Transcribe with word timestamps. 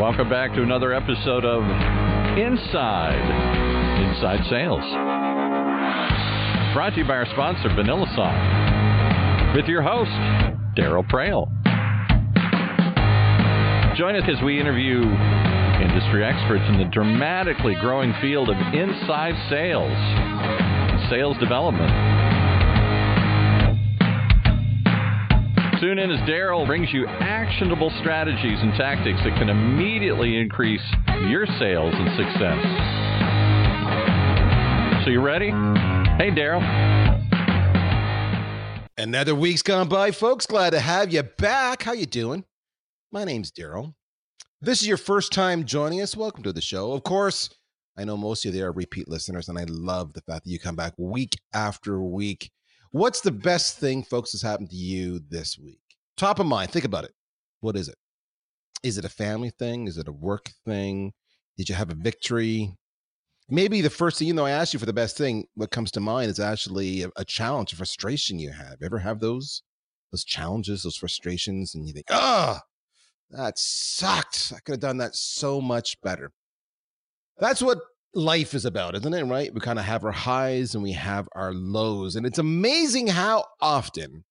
Welcome 0.00 0.30
back 0.30 0.54
to 0.54 0.62
another 0.62 0.94
episode 0.94 1.44
of 1.44 1.60
Inside 2.38 3.20
Inside 4.00 4.40
Sales. 4.48 4.80
Brought 6.72 6.94
to 6.94 7.00
you 7.00 7.04
by 7.04 7.16
our 7.16 7.26
sponsor, 7.26 7.68
Vanilla 7.74 8.06
Song, 8.16 9.54
with 9.54 9.66
your 9.66 9.82
host, 9.82 10.10
Daryl 10.74 11.06
Praill. 11.06 11.52
Join 13.98 14.16
us 14.16 14.24
as 14.26 14.42
we 14.42 14.58
interview 14.58 15.02
industry 15.02 16.24
experts 16.24 16.64
in 16.70 16.78
the 16.78 16.88
dramatically 16.90 17.74
growing 17.78 18.14
field 18.22 18.48
of 18.48 18.56
inside 18.72 19.34
sales, 19.50 19.92
sales 21.10 21.36
development. 21.36 22.19
Tune 25.80 25.98
in 25.98 26.10
as 26.10 26.20
Daryl 26.28 26.66
brings 26.66 26.92
you 26.92 27.06
actionable 27.06 27.90
strategies 28.00 28.58
and 28.60 28.74
tactics 28.74 29.18
that 29.24 29.34
can 29.38 29.48
immediately 29.48 30.36
increase 30.38 30.82
your 31.26 31.46
sales 31.58 31.94
and 31.96 32.10
success. 32.18 32.60
So 35.04 35.10
you 35.10 35.22
ready? 35.22 35.46
Hey, 36.18 36.30
Daryl. 36.32 36.60
Another 38.98 39.34
week's 39.34 39.62
gone 39.62 39.88
by, 39.88 40.10
folks. 40.10 40.44
Glad 40.44 40.70
to 40.70 40.80
have 40.80 41.14
you 41.14 41.22
back. 41.22 41.82
How 41.82 41.92
you 41.92 42.04
doing? 42.04 42.44
My 43.10 43.24
name's 43.24 43.50
Daryl. 43.50 43.94
This 44.60 44.82
is 44.82 44.86
your 44.86 44.98
first 44.98 45.32
time 45.32 45.64
joining 45.64 46.02
us. 46.02 46.14
Welcome 46.14 46.42
to 46.42 46.52
the 46.52 46.60
show. 46.60 46.92
Of 46.92 47.04
course, 47.04 47.48
I 47.96 48.04
know 48.04 48.18
most 48.18 48.44
of 48.44 48.52
you 48.52 48.60
there 48.60 48.68
are 48.68 48.72
repeat 48.72 49.08
listeners, 49.08 49.48
and 49.48 49.58
I 49.58 49.64
love 49.64 50.12
the 50.12 50.20
fact 50.20 50.44
that 50.44 50.50
you 50.50 50.58
come 50.58 50.76
back 50.76 50.92
week 50.98 51.38
after 51.54 52.02
week. 52.02 52.50
What's 52.92 53.20
the 53.20 53.30
best 53.30 53.78
thing, 53.78 54.02
folks, 54.02 54.32
has 54.32 54.42
happened 54.42 54.70
to 54.70 54.76
you 54.76 55.20
this 55.28 55.56
week? 55.56 55.80
Top 56.16 56.40
of 56.40 56.46
mind, 56.46 56.72
think 56.72 56.84
about 56.84 57.04
it. 57.04 57.12
What 57.60 57.76
is 57.76 57.88
it? 57.88 57.94
Is 58.82 58.98
it 58.98 59.04
a 59.04 59.08
family 59.08 59.50
thing? 59.50 59.86
Is 59.86 59.96
it 59.96 60.08
a 60.08 60.12
work 60.12 60.50
thing? 60.64 61.12
Did 61.56 61.68
you 61.68 61.76
have 61.76 61.90
a 61.90 61.94
victory? 61.94 62.76
Maybe 63.48 63.80
the 63.80 63.90
first 63.90 64.18
thing, 64.18 64.26
you 64.26 64.34
know, 64.34 64.46
I 64.46 64.50
asked 64.50 64.72
you 64.72 64.80
for 64.80 64.86
the 64.86 64.92
best 64.92 65.16
thing. 65.16 65.44
What 65.54 65.70
comes 65.70 65.92
to 65.92 66.00
mind 66.00 66.30
is 66.30 66.40
actually 66.40 67.02
a, 67.02 67.10
a 67.16 67.24
challenge, 67.24 67.72
a 67.72 67.76
frustration 67.76 68.40
you 68.40 68.50
have. 68.50 68.76
Ever 68.82 68.98
have 68.98 69.20
those, 69.20 69.62
those 70.10 70.24
challenges, 70.24 70.82
those 70.82 70.96
frustrations, 70.96 71.76
and 71.76 71.86
you 71.86 71.92
think, 71.92 72.06
ah, 72.10 72.60
that 73.30 73.56
sucked. 73.56 74.52
I 74.54 74.58
could 74.60 74.72
have 74.72 74.80
done 74.80 74.98
that 74.98 75.14
so 75.14 75.60
much 75.60 76.00
better. 76.00 76.32
That's 77.38 77.62
what 77.62 77.78
life 78.14 78.54
is 78.54 78.64
about, 78.64 78.94
isn't 78.96 79.14
it? 79.14 79.24
Right? 79.24 79.52
We 79.52 79.60
kind 79.60 79.78
of 79.78 79.84
have 79.84 80.04
our 80.04 80.12
highs 80.12 80.74
and 80.74 80.82
we 80.82 80.92
have 80.92 81.28
our 81.34 81.52
lows, 81.52 82.16
and 82.16 82.26
it's 82.26 82.38
amazing 82.38 83.08
how 83.08 83.44
often 83.60 84.24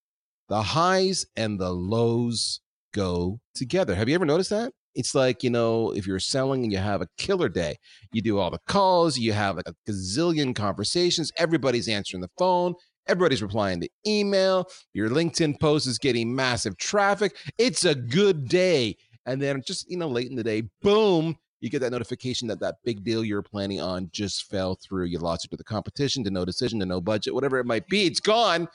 the 0.47 0.61
highs 0.61 1.25
and 1.35 1.59
the 1.59 1.71
lows 1.71 2.61
go 2.93 3.39
together. 3.55 3.95
Have 3.95 4.09
you 4.09 4.15
ever 4.15 4.25
noticed 4.25 4.49
that? 4.49 4.73
It's 4.95 5.13
like, 5.13 5.43
you 5.43 5.51
know, 5.51 5.91
if 5.91 6.07
you're 6.07 6.19
selling 6.19 6.63
and 6.63 6.71
you 6.71 6.79
have 6.79 7.01
a 7.01 7.07
killer 7.17 7.47
day, 7.47 7.77
you 8.11 8.21
do 8.21 8.39
all 8.39 8.49
the 8.49 8.59
calls, 8.67 9.17
you 9.17 9.31
have 9.33 9.57
like 9.57 9.67
a 9.67 9.75
gazillion 9.89 10.55
conversations, 10.55 11.31
everybody's 11.37 11.87
answering 11.87 12.21
the 12.21 12.31
phone, 12.37 12.73
everybody's 13.07 13.43
replying 13.43 13.79
to 13.81 13.89
email, 14.07 14.67
your 14.93 15.09
LinkedIn 15.09 15.59
post 15.59 15.85
is 15.87 15.99
getting 15.99 16.35
massive 16.35 16.77
traffic. 16.77 17.35
It's 17.57 17.85
a 17.85 17.93
good 17.93 18.47
day. 18.47 18.97
And 19.25 19.39
then 19.39 19.61
just, 19.65 19.89
you 19.89 19.97
know, 19.97 20.07
late 20.07 20.29
in 20.29 20.35
the 20.35 20.43
day, 20.43 20.63
boom, 20.81 21.37
you 21.61 21.69
get 21.69 21.79
that 21.79 21.91
notification 21.91 22.47
that 22.47 22.59
that 22.61 22.77
big 22.83 23.03
deal 23.03 23.23
you're 23.23 23.41
planning 23.41 23.81
on 23.81 24.09
just 24.11 24.49
fell 24.49 24.75
through. 24.75 25.05
You 25.05 25.19
lost 25.19 25.45
it 25.45 25.51
to 25.51 25.57
the 25.57 25.63
competition, 25.63 26.23
to 26.23 26.31
no 26.31 26.45
decision, 26.45 26.79
to 26.79 26.85
no 26.85 27.01
budget, 27.01 27.33
whatever 27.33 27.59
it 27.59 27.65
might 27.65 27.87
be. 27.87 28.05
It's 28.05 28.19
gone, 28.19 28.67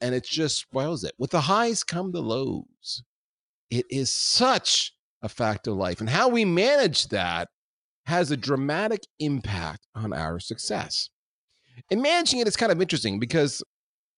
and 0.00 0.14
it 0.14 0.24
just 0.24 0.58
spoils 0.58 1.04
it. 1.04 1.12
With 1.18 1.30
the 1.30 1.42
highs 1.42 1.84
come 1.84 2.12
the 2.12 2.22
lows. 2.22 3.02
It 3.70 3.86
is 3.90 4.10
such 4.10 4.92
a 5.22 5.28
fact 5.28 5.66
of 5.66 5.76
life, 5.76 6.00
and 6.00 6.08
how 6.08 6.28
we 6.28 6.44
manage 6.44 7.08
that 7.08 7.48
has 8.06 8.30
a 8.30 8.36
dramatic 8.36 9.02
impact 9.18 9.86
on 9.94 10.12
our 10.12 10.40
success. 10.40 11.10
And 11.90 12.02
managing 12.02 12.40
it 12.40 12.48
is 12.48 12.56
kind 12.56 12.72
of 12.72 12.80
interesting 12.80 13.20
because 13.20 13.62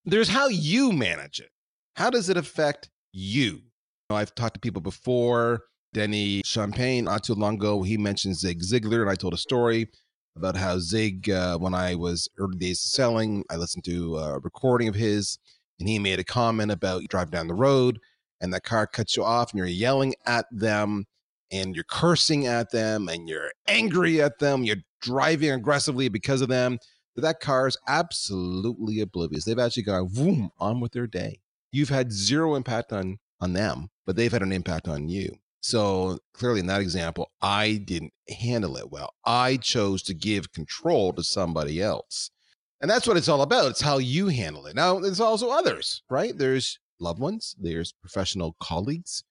there's 0.05 0.29
how 0.29 0.49
you 0.49 0.93
manage 0.93 1.41
it. 1.41 1.51
How 1.97 2.09
does 2.09 2.29
it 2.29 2.37
affect 2.37 2.89
you? 3.13 3.61
I've 4.09 4.35
talked 4.35 4.55
to 4.55 4.61
people 4.61 4.81
before 4.81 5.63
Denny 5.93 6.43
Champagne 6.45 7.05
not 7.05 7.25
too 7.25 7.35
long 7.35 7.55
ago. 7.55 7.83
He 7.83 7.99
mentioned 7.99 8.37
Zig 8.37 8.63
Ziglar, 8.63 9.03
and 9.03 9.11
I 9.11 9.15
told 9.15 9.35
a 9.35 9.39
story 9.39 9.89
about 10.37 10.57
how 10.57 10.79
Zig, 10.79 11.29
uh, 11.29 11.59
when 11.59 11.75
I 11.75 11.95
was 11.95 12.29
early 12.39 12.57
days 12.57 12.81
selling, 12.81 13.45
I 13.51 13.57
listened 13.57 13.85
to 13.85 14.17
a 14.17 14.39
recording 14.39 14.89
of 14.89 14.95
his, 14.95 15.39
and 15.79 15.89
he 15.89 15.99
made 15.99 16.19
a 16.19 16.25
comment 16.25 16.71
about 16.71 17.03
you 17.03 17.09
drive 17.09 17.31
down 17.31 17.49
the 17.49 17.55
road 17.55 17.99
and 18.41 18.53
that 18.53 18.65
car 18.65 18.87
cuts 18.87 19.17
you 19.17 19.23
off, 19.23 19.53
and 19.53 19.59
you're 19.59 19.67
yelling 19.67 20.15
at 20.27 20.47
them, 20.51 21.05
and 21.53 21.75
you're 21.77 21.85
cursing 21.85 22.47
at 22.47 22.73
them, 22.73 23.09
and 23.09 23.29
you're 23.29 23.53
angry 23.69 24.21
at 24.21 24.39
them, 24.41 24.65
you're 24.65 24.77
driving 25.01 25.51
aggressively 25.51 26.09
because 26.09 26.41
of 26.41 26.49
them. 26.49 26.79
But 27.15 27.23
that 27.23 27.41
car 27.41 27.69
is 27.69 27.77
absolutely 27.87 29.01
oblivious. 29.01 29.45
They've 29.45 29.59
actually 29.59 29.85
gone 29.85 30.09
boom 30.09 30.51
on 30.59 30.81
with 30.81 30.93
their 30.93 31.07
day. 31.07 31.41
You've 31.71 31.91
had 31.91 32.11
zero 32.11 32.55
impact 32.55 32.93
on 32.93 33.19
on 33.41 33.53
them, 33.53 33.89
but 34.07 34.17
they've 34.17 34.33
had 34.33 34.43
an 34.43 34.53
impact 34.53 34.89
on 34.89 35.09
you. 35.09 35.37
So 35.63 36.19
clearly, 36.35 36.61
in 36.61 36.67
that 36.67 36.81
example, 36.81 37.31
I 37.41 37.81
didn't 37.85 38.13
handle 38.29 38.77
it 38.77 38.91
well. 38.91 39.15
I 39.25 39.57
chose 39.59 40.03
to 40.05 40.15
give 40.15 40.53
control 40.53 41.13
to 41.13 41.23
somebody 41.23 41.81
else. 41.81 42.31
And 42.81 42.91
that's 42.91 43.07
what 43.07 43.17
it's 43.17 43.29
all 43.29 43.43
about. 43.43 43.71
It's 43.71 43.81
how 43.81 43.99
you 43.99 44.27
handle 44.27 44.67
it. 44.67 44.75
Now, 44.75 44.99
there's 44.99 45.21
also 45.21 45.51
others, 45.51 46.03
right? 46.11 46.37
There's 46.37 46.81
loved 46.99 47.21
ones, 47.21 47.55
there's 47.59 47.93
professional 47.93 48.57
colleagues. 48.61 49.23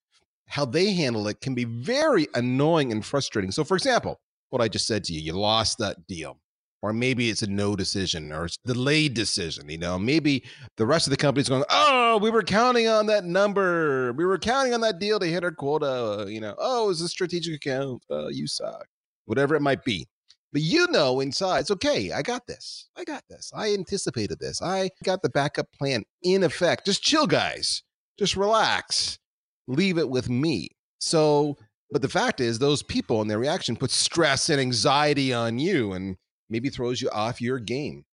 How 0.48 0.64
they 0.64 0.92
handle 0.92 1.28
it 1.28 1.40
can 1.40 1.54
be 1.54 1.64
very 1.64 2.26
annoying 2.34 2.92
and 2.92 3.04
frustrating. 3.04 3.52
So, 3.52 3.62
for 3.62 3.76
example, 3.76 4.20
what 4.48 4.62
I 4.62 4.68
just 4.68 4.86
said 4.86 5.04
to 5.04 5.12
you, 5.12 5.20
you 5.20 5.32
lost 5.34 5.78
that 5.78 6.06
deal 6.06 6.38
or 6.82 6.92
maybe 6.92 7.30
it's 7.30 7.42
a 7.42 7.46
no 7.46 7.74
decision 7.76 8.32
or 8.32 8.44
it's 8.44 8.58
delayed 8.66 9.14
decision 9.14 9.68
you 9.70 9.78
know 9.78 9.98
maybe 9.98 10.44
the 10.76 10.84
rest 10.84 11.06
of 11.06 11.10
the 11.10 11.16
company's 11.16 11.48
going 11.48 11.64
oh 11.70 12.02
we 12.20 12.30
were 12.30 12.42
counting 12.42 12.88
on 12.88 13.06
that 13.06 13.24
number. 13.24 14.12
We 14.14 14.24
were 14.24 14.38
counting 14.38 14.74
on 14.74 14.80
that 14.82 14.98
deal 14.98 15.18
to 15.18 15.26
hit 15.26 15.44
our 15.44 15.52
quota 15.52 16.26
you 16.28 16.40
know. 16.40 16.54
Oh 16.58 16.90
it's 16.90 17.00
a 17.00 17.08
strategic 17.08 17.54
account. 17.54 18.04
Oh, 18.10 18.28
you 18.28 18.46
suck. 18.46 18.86
Whatever 19.26 19.54
it 19.54 19.62
might 19.62 19.84
be. 19.84 20.06
But 20.52 20.62
you 20.62 20.86
know 20.88 21.20
inside 21.20 21.60
it's 21.60 21.70
okay. 21.70 22.12
I 22.12 22.22
got 22.22 22.46
this. 22.46 22.88
I 22.96 23.04
got 23.04 23.24
this. 23.28 23.50
I 23.54 23.72
anticipated 23.72 24.38
this. 24.38 24.60
I 24.60 24.90
got 25.04 25.22
the 25.22 25.30
backup 25.30 25.66
plan 25.72 26.04
in 26.22 26.42
effect. 26.42 26.86
Just 26.86 27.02
chill 27.02 27.26
guys. 27.26 27.82
Just 28.18 28.36
relax. 28.36 29.18
Leave 29.66 29.98
it 29.98 30.08
with 30.08 30.28
me. 30.28 30.68
So 31.00 31.56
but 31.90 32.02
the 32.02 32.08
fact 32.08 32.40
is 32.40 32.58
those 32.58 32.82
people 32.82 33.20
and 33.20 33.30
their 33.30 33.38
reaction 33.38 33.76
put 33.76 33.90
stress 33.90 34.48
and 34.48 34.60
anxiety 34.60 35.32
on 35.32 35.58
you 35.58 35.92
and 35.92 36.16
maybe 36.52 36.68
throws 36.68 37.02
you 37.02 37.10
off 37.10 37.40
your 37.40 37.58
game. 37.58 38.04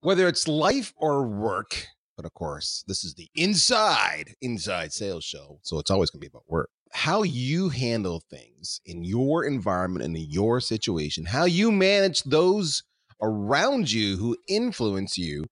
Whether 0.00 0.28
it's 0.28 0.46
life 0.46 0.94
or 0.96 1.26
work, 1.26 1.88
but 2.16 2.24
of 2.24 2.32
course, 2.32 2.84
this 2.86 3.04
is 3.04 3.14
the 3.14 3.28
inside, 3.34 4.34
inside 4.40 4.92
sales 4.92 5.24
show. 5.24 5.58
So 5.62 5.78
it's 5.78 5.90
always 5.90 6.10
going 6.10 6.20
to 6.20 6.24
be 6.24 6.30
about 6.30 6.48
work. 6.48 6.70
How 6.92 7.22
you 7.22 7.68
handle 7.68 8.22
things 8.30 8.80
in 8.86 9.04
your 9.04 9.44
environment 9.44 10.04
and 10.04 10.16
in 10.16 10.30
your 10.30 10.60
situation, 10.60 11.26
how 11.26 11.44
you 11.44 11.70
manage 11.70 12.22
those 12.22 12.82
around 13.20 13.92
you 13.92 14.16
who 14.16 14.36
influence 14.48 15.18
you 15.18 15.44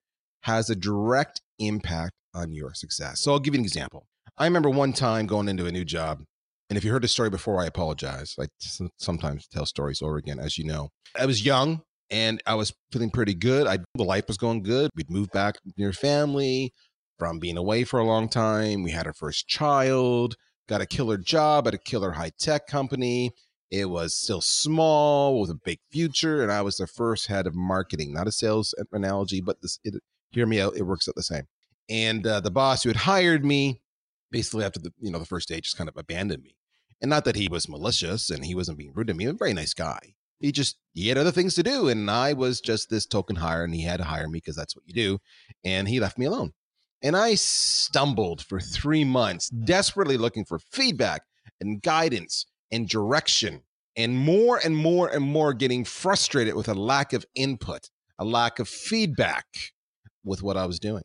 has 0.42 0.70
a 0.70 0.76
direct 0.76 1.42
impact 1.58 2.12
on 2.32 2.52
your 2.52 2.72
success. 2.72 3.20
So 3.20 3.32
I'll 3.32 3.40
give 3.40 3.54
you 3.54 3.60
an 3.60 3.64
example. 3.64 4.06
I 4.38 4.44
remember 4.44 4.70
one 4.70 4.92
time 4.92 5.26
going 5.26 5.48
into 5.48 5.66
a 5.66 5.72
new 5.72 5.84
job, 5.84 6.22
and 6.68 6.76
if 6.76 6.84
you 6.84 6.92
heard 6.92 7.02
the 7.02 7.08
story 7.08 7.30
before, 7.30 7.60
I 7.60 7.66
apologize. 7.66 8.34
I 8.40 8.46
sometimes 8.98 9.48
tell 9.48 9.66
stories 9.66 10.02
over 10.02 10.16
again, 10.16 10.38
as 10.38 10.58
you 10.58 10.64
know. 10.64 10.90
I 11.18 11.26
was 11.26 11.44
young, 11.44 11.82
and 12.10 12.42
I 12.46 12.54
was 12.54 12.72
feeling 12.92 13.10
pretty 13.10 13.34
good. 13.34 13.66
I 13.66 13.78
the 13.94 14.04
life 14.04 14.28
was 14.28 14.36
going 14.36 14.62
good. 14.62 14.90
We'd 14.94 15.10
moved 15.10 15.32
back 15.32 15.56
near 15.76 15.92
family 15.92 16.72
from 17.18 17.38
being 17.38 17.56
away 17.56 17.84
for 17.84 17.98
a 17.98 18.04
long 18.04 18.28
time. 18.28 18.82
We 18.82 18.90
had 18.90 19.06
our 19.06 19.12
first 19.12 19.48
child, 19.48 20.36
got 20.68 20.80
a 20.80 20.86
killer 20.86 21.16
job 21.16 21.66
at 21.66 21.74
a 21.74 21.78
killer 21.78 22.12
high 22.12 22.32
tech 22.38 22.66
company. 22.66 23.32
It 23.70 23.86
was 23.86 24.14
still 24.14 24.40
small 24.40 25.40
with 25.40 25.50
a 25.50 25.58
big 25.64 25.80
future, 25.90 26.42
and 26.42 26.52
I 26.52 26.62
was 26.62 26.76
the 26.76 26.86
first 26.86 27.26
head 27.26 27.46
of 27.46 27.54
marketing. 27.54 28.12
Not 28.12 28.28
a 28.28 28.32
sales 28.32 28.74
analogy, 28.92 29.40
but 29.40 29.60
this 29.60 29.80
it, 29.82 29.94
hear 30.30 30.46
me 30.46 30.60
out. 30.60 30.76
It 30.76 30.84
works 30.84 31.08
out 31.08 31.16
the 31.16 31.22
same. 31.22 31.44
And 31.88 32.26
uh, 32.26 32.40
the 32.40 32.50
boss 32.50 32.82
who 32.82 32.90
had 32.90 32.96
hired 32.96 33.44
me, 33.44 33.80
basically 34.30 34.64
after 34.64 34.78
the 34.78 34.92
you 35.00 35.10
know 35.10 35.18
the 35.18 35.26
first 35.26 35.48
day, 35.48 35.60
just 35.60 35.76
kind 35.76 35.88
of 35.88 35.96
abandoned 35.96 36.44
me. 36.44 36.56
And 37.02 37.10
not 37.10 37.24
that 37.24 37.36
he 37.36 37.48
was 37.48 37.68
malicious 37.68 38.30
and 38.30 38.44
he 38.44 38.54
wasn't 38.54 38.78
being 38.78 38.92
rude 38.94 39.08
to 39.08 39.14
me. 39.14 39.26
A 39.26 39.32
very 39.32 39.52
nice 39.52 39.74
guy 39.74 40.14
he 40.40 40.52
just 40.52 40.76
he 40.92 41.08
had 41.08 41.18
other 41.18 41.30
things 41.30 41.54
to 41.54 41.62
do 41.62 41.88
and 41.88 42.10
i 42.10 42.32
was 42.32 42.60
just 42.60 42.90
this 42.90 43.06
token 43.06 43.36
hire 43.36 43.64
and 43.64 43.74
he 43.74 43.82
had 43.82 43.98
to 43.98 44.04
hire 44.04 44.28
me 44.28 44.38
because 44.38 44.56
that's 44.56 44.76
what 44.76 44.86
you 44.86 44.94
do 44.94 45.18
and 45.64 45.88
he 45.88 46.00
left 46.00 46.18
me 46.18 46.26
alone. 46.26 46.52
And 47.02 47.16
i 47.16 47.34
stumbled 47.34 48.42
for 48.44 48.60
three 48.60 49.04
months 49.04 49.48
desperately 49.48 50.16
looking 50.16 50.44
for 50.44 50.58
feedback 50.58 51.22
and 51.60 51.82
guidance 51.82 52.46
and 52.72 52.88
direction 52.88 53.62
and 53.96 54.16
more 54.16 54.60
and 54.62 54.76
more 54.76 55.08
and 55.08 55.24
more 55.24 55.54
getting 55.54 55.84
frustrated 55.84 56.54
with 56.54 56.68
a 56.68 56.74
lack 56.74 57.12
of 57.12 57.24
input 57.34 57.90
a 58.18 58.24
lack 58.24 58.58
of 58.58 58.68
feedback 58.68 59.46
with 60.24 60.42
what 60.42 60.56
i 60.56 60.66
was 60.66 60.78
doing. 60.78 61.04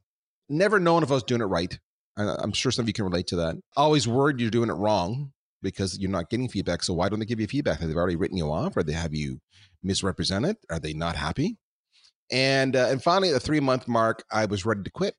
Never 0.49 0.79
knowing 0.79 1.03
if 1.03 1.11
i 1.11 1.15
was 1.15 1.23
doing 1.23 1.41
it 1.41 1.45
right. 1.45 1.77
I'm 2.17 2.51
sure 2.51 2.71
some 2.71 2.83
of 2.83 2.89
you 2.89 2.93
can 2.93 3.05
relate 3.05 3.27
to 3.27 3.37
that. 3.37 3.55
Always 3.77 4.07
worried 4.07 4.39
you're 4.39 4.49
doing 4.49 4.69
it 4.69 4.73
wrong 4.73 5.31
because 5.61 5.97
you're 5.99 6.11
not 6.11 6.29
getting 6.29 6.49
feedback. 6.49 6.83
So 6.83 6.93
why 6.93 7.09
don't 7.09 7.19
they 7.19 7.25
give 7.25 7.39
you 7.39 7.47
feedback? 7.47 7.79
Have 7.79 7.89
they 7.89 7.95
already 7.95 8.15
written 8.15 8.37
you 8.37 8.51
off, 8.51 8.75
or 8.75 8.83
they 8.83 8.93
have 8.93 9.13
you 9.13 9.39
misrepresented? 9.83 10.57
Are 10.69 10.79
they 10.79 10.93
not 10.93 11.15
happy? 11.15 11.57
And 12.31 12.75
uh, 12.75 12.87
and 12.89 13.03
finally, 13.03 13.29
at 13.29 13.33
the 13.33 13.39
three 13.39 13.59
month 13.59 13.87
mark, 13.87 14.23
I 14.31 14.45
was 14.45 14.65
ready 14.65 14.83
to 14.83 14.91
quit. 14.91 15.15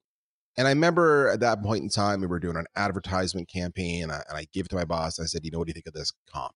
And 0.58 0.66
I 0.66 0.70
remember 0.70 1.28
at 1.28 1.40
that 1.40 1.62
point 1.62 1.82
in 1.82 1.88
time, 1.88 2.20
we 2.20 2.26
were 2.26 2.38
doing 2.38 2.56
an 2.56 2.66
advertisement 2.76 3.48
campaign, 3.48 4.04
and 4.04 4.12
I, 4.12 4.22
and 4.28 4.36
I 4.36 4.46
gave 4.52 4.66
it 4.66 4.68
to 4.68 4.76
my 4.76 4.84
boss. 4.84 5.20
I 5.20 5.24
said, 5.24 5.44
"You 5.44 5.50
know, 5.50 5.58
what 5.58 5.66
do 5.66 5.70
you 5.70 5.74
think 5.74 5.86
of 5.86 5.94
this 5.94 6.12
comp?" 6.30 6.52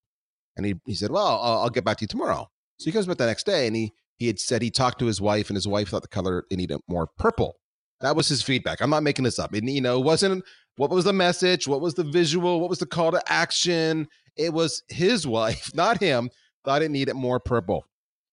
And 0.56 0.67
he, 0.67 0.75
he 0.87 0.94
said, 0.94 1.11
"Well, 1.11 1.27
I'll, 1.27 1.59
I'll 1.62 1.71
get 1.71 1.85
back 1.85 1.99
to 1.99 2.05
you 2.05 2.09
tomorrow." 2.09 2.49
So 2.79 2.87
he 2.87 2.93
comes 2.93 3.06
back 3.06 3.19
the 3.19 3.27
next 3.27 3.47
day, 3.47 3.67
and 3.67 3.77
he 3.77 3.93
he 4.17 4.27
had 4.27 4.41
said 4.41 4.62
he 4.62 4.71
talked 4.71 4.99
to 5.00 5.06
his 5.06 5.21
wife, 5.21 5.49
and 5.49 5.56
his 5.56 5.69
wife 5.69 5.89
thought 5.89 6.03
the 6.03 6.09
color 6.09 6.44
needed 6.50 6.81
more 6.89 7.09
purple. 7.19 7.56
That 8.00 8.17
was 8.17 8.29
his 8.29 8.43
feedback. 8.43 8.81
I'm 8.81 8.91
not 8.91 9.03
making 9.03 9.25
this 9.25 9.39
up. 9.39 9.55
And 9.55 9.69
you 9.69 9.81
know, 9.81 9.99
it 9.99 10.05
wasn't 10.05 10.44
what 10.76 10.90
was 10.90 11.05
the 11.05 11.12
message, 11.12 11.67
what 11.67 11.81
was 11.81 11.94
the 11.94 12.05
visual, 12.05 12.61
what 12.61 12.70
was 12.70 12.78
the 12.78 12.87
call 12.87 13.12
to 13.12 13.23
action. 13.32 14.08
It 14.37 14.52
was 14.52 14.82
his 14.88 15.26
wife, 15.38 15.70
not 15.75 15.99
him, 15.99 16.31
thought 16.64 16.82
it 16.82 16.90
needed 16.90 17.14
more 17.14 17.40
purple. 17.40 17.87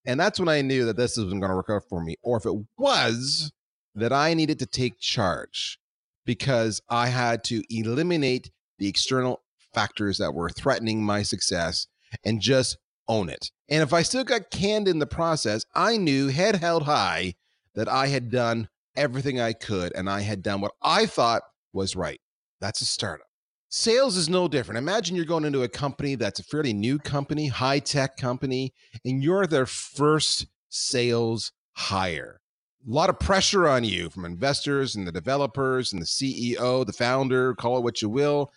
And 0.06 0.20
that's 0.20 0.40
when 0.40 0.50
I 0.50 0.62
knew 0.62 0.86
that 0.86 0.98
this 0.98 1.18
wasn't 1.18 1.42
going 1.42 1.50
to 1.50 1.56
work 1.56 1.70
out 1.70 1.84
for 1.88 2.04
me. 2.04 2.16
Or 2.22 2.38
if 2.38 2.46
it 2.46 2.54
was, 2.78 3.52
that 3.96 4.12
I 4.12 4.34
needed 4.34 4.60
to 4.60 4.66
take 4.66 5.00
charge 5.00 5.80
because 6.26 6.82
I 6.90 7.08
had 7.08 7.44
to 7.46 7.64
eliminate 7.70 8.52
the 8.80 8.88
external 8.88 9.42
factors 9.74 10.18
that 10.18 10.34
were 10.34 10.50
threatening 10.50 11.04
my 11.04 11.24
success 11.24 11.88
and 12.24 12.42
just 12.42 12.78
own 13.08 13.30
it. 13.30 13.52
And 13.70 13.84
if 13.84 13.94
I 13.94 14.02
still 14.02 14.24
got 14.24 14.50
canned 14.52 14.88
in 14.88 15.00
the 15.00 15.06
process, 15.06 15.66
I 15.76 15.98
knew 15.98 16.28
head 16.28 16.56
held 16.56 16.84
high 16.84 17.36
that 17.76 17.88
I 17.88 18.08
had 18.08 18.32
done 18.32 18.70
everything 18.96 19.40
I 19.40 19.54
could 19.54 19.94
and 19.96 20.10
I 20.10 20.22
had 20.22 20.44
done 20.44 20.62
what 20.62 20.74
I 20.82 21.06
thought 21.06 21.44
was 21.74 21.96
right. 21.96 22.20
That's 22.64 22.80
a 22.80 22.86
startup. 22.86 23.28
Sales 23.68 24.16
is 24.16 24.30
no 24.30 24.48
different. 24.48 24.78
Imagine 24.78 25.18
you're 25.18 25.26
going 25.26 25.44
into 25.44 25.64
a 25.64 25.68
company 25.68 26.16
that's 26.16 26.40
a 26.40 26.44
fairly 26.44 26.72
new 26.72 26.98
company, 26.98 27.50
high 27.50 27.80
tech 27.80 28.16
company, 28.16 28.74
and 29.04 29.22
you're 29.22 29.46
their 29.46 29.66
first 29.66 30.48
sales 30.70 31.52
hire. 31.74 32.40
A 32.88 32.90
lot 32.90 33.10
of 33.10 33.20
pressure 33.20 33.68
on 33.68 33.84
you 33.84 34.10
from 34.10 34.24
investors 34.24 34.96
and 34.96 35.06
the 35.06 35.12
developers 35.12 35.92
and 35.92 36.02
the 36.02 36.06
CEO, 36.06 36.86
the 36.86 36.94
founder, 36.94 37.54
call 37.54 37.78
it 37.78 37.84
what 37.84 38.02
you 38.02 38.08
will. 38.08 38.50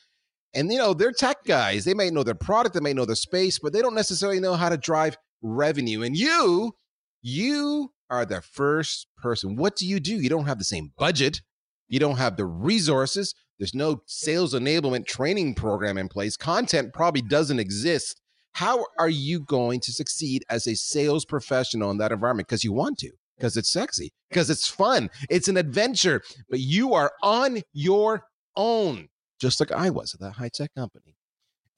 And 0.55 0.73
you 0.73 0.79
know, 0.79 0.95
they're 0.95 1.11
tech 1.11 1.39
guys. 1.45 1.85
They 1.85 1.95
may 1.95 2.09
know 2.09 2.23
their 2.23 2.37
product, 2.37 2.75
they 2.75 2.81
may 2.81 2.95
know 2.95 3.07
the 3.07 3.17
space, 3.17 3.59
but 3.59 3.73
they 3.73 3.83
don't 3.83 3.97
necessarily 3.97 4.39
know 4.39 4.55
how 4.55 4.69
to 4.69 4.77
drive 4.77 5.17
revenue. 5.43 6.03
And 6.03 6.17
you, 6.17 6.77
you 7.23 7.93
are 8.09 8.25
the 8.25 8.41
first 8.41 9.09
person. 9.17 9.57
What 9.57 9.75
do 9.75 9.85
you 9.85 9.99
do? 9.99 10.15
You 10.15 10.29
don't 10.29 10.47
have 10.47 10.59
the 10.59 10.65
same 10.65 10.93
budget. 10.97 11.43
You 11.89 11.99
don't 11.99 12.19
have 12.19 12.37
the 12.37 12.47
resources. 12.47 13.35
There's 13.59 13.75
no 13.75 14.03
sales 14.07 14.55
enablement 14.55 15.07
training 15.07 15.55
program 15.55 15.99
in 15.99 16.09
place. 16.09 16.37
Content 16.37 16.93
probably 16.93 17.23
doesn't 17.23 17.59
exist. 17.59 18.21
How 18.53 18.87
are 18.99 19.09
you 19.09 19.41
going 19.41 19.81
to 19.81 19.93
succeed 19.93 20.45
as 20.49 20.67
a 20.67 20.75
sales 20.75 21.25
professional 21.25 21.91
in 21.91 21.99
that 21.99 22.13
environment? 22.13 22.49
Because 22.49 22.65
you 22.65 22.73
want 22.73 22.99
to, 22.99 23.11
because 23.37 23.57
it's 23.57 23.71
sexy, 23.71 24.13
because 24.31 24.51
it's 24.51 24.69
fun, 24.69 25.11
it's 25.29 25.49
an 25.49 25.57
adventure, 25.57 26.23
but 26.49 26.61
you 26.61 26.95
are 26.95 27.13
on 27.23 27.61
your 27.73 28.25
own, 28.57 29.09
just 29.39 29.61
like 29.61 29.73
I 29.73 29.91
was 29.91 30.15
at 30.15 30.21
that 30.21 30.33
high 30.33 30.51
tech 30.53 30.75
company. 30.75 31.17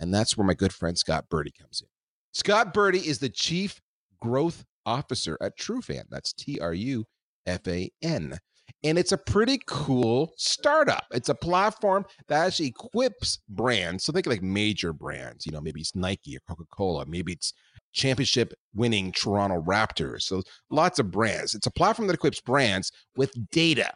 And 0.00 0.14
that's 0.14 0.36
where 0.36 0.46
my 0.46 0.54
good 0.54 0.72
friend 0.72 0.96
Scott 0.96 1.28
Birdie 1.28 1.52
comes 1.58 1.80
in. 1.80 1.88
Scott 2.32 2.72
Birdie 2.72 3.08
is 3.08 3.18
the 3.18 3.28
chief 3.28 3.80
growth 4.20 4.64
officer 4.86 5.36
at 5.40 5.58
TruFan. 5.58 6.04
That's 6.10 6.32
T 6.32 6.60
R 6.60 6.74
U 6.74 7.04
F 7.46 7.66
A 7.66 7.90
N 8.02 8.38
and 8.84 8.98
it's 8.98 9.12
a 9.12 9.18
pretty 9.18 9.58
cool 9.66 10.32
startup. 10.36 11.04
It's 11.12 11.28
a 11.28 11.34
platform 11.34 12.04
that 12.28 12.46
actually 12.46 12.68
equips 12.68 13.38
brands. 13.48 14.04
So 14.04 14.12
think 14.12 14.26
of 14.26 14.32
like 14.32 14.42
major 14.42 14.92
brands, 14.92 15.46
you 15.46 15.52
know, 15.52 15.60
maybe 15.60 15.80
it's 15.80 15.96
Nike 15.96 16.36
or 16.36 16.40
Coca 16.48 16.64
Cola, 16.72 17.04
maybe 17.06 17.32
it's 17.32 17.52
championship 17.92 18.54
winning 18.74 19.12
Toronto 19.12 19.60
Raptors. 19.60 20.22
So 20.22 20.42
lots 20.70 20.98
of 20.98 21.10
brands. 21.10 21.54
It's 21.54 21.66
a 21.66 21.72
platform 21.72 22.06
that 22.08 22.14
equips 22.14 22.40
brands 22.40 22.92
with 23.16 23.32
data, 23.50 23.92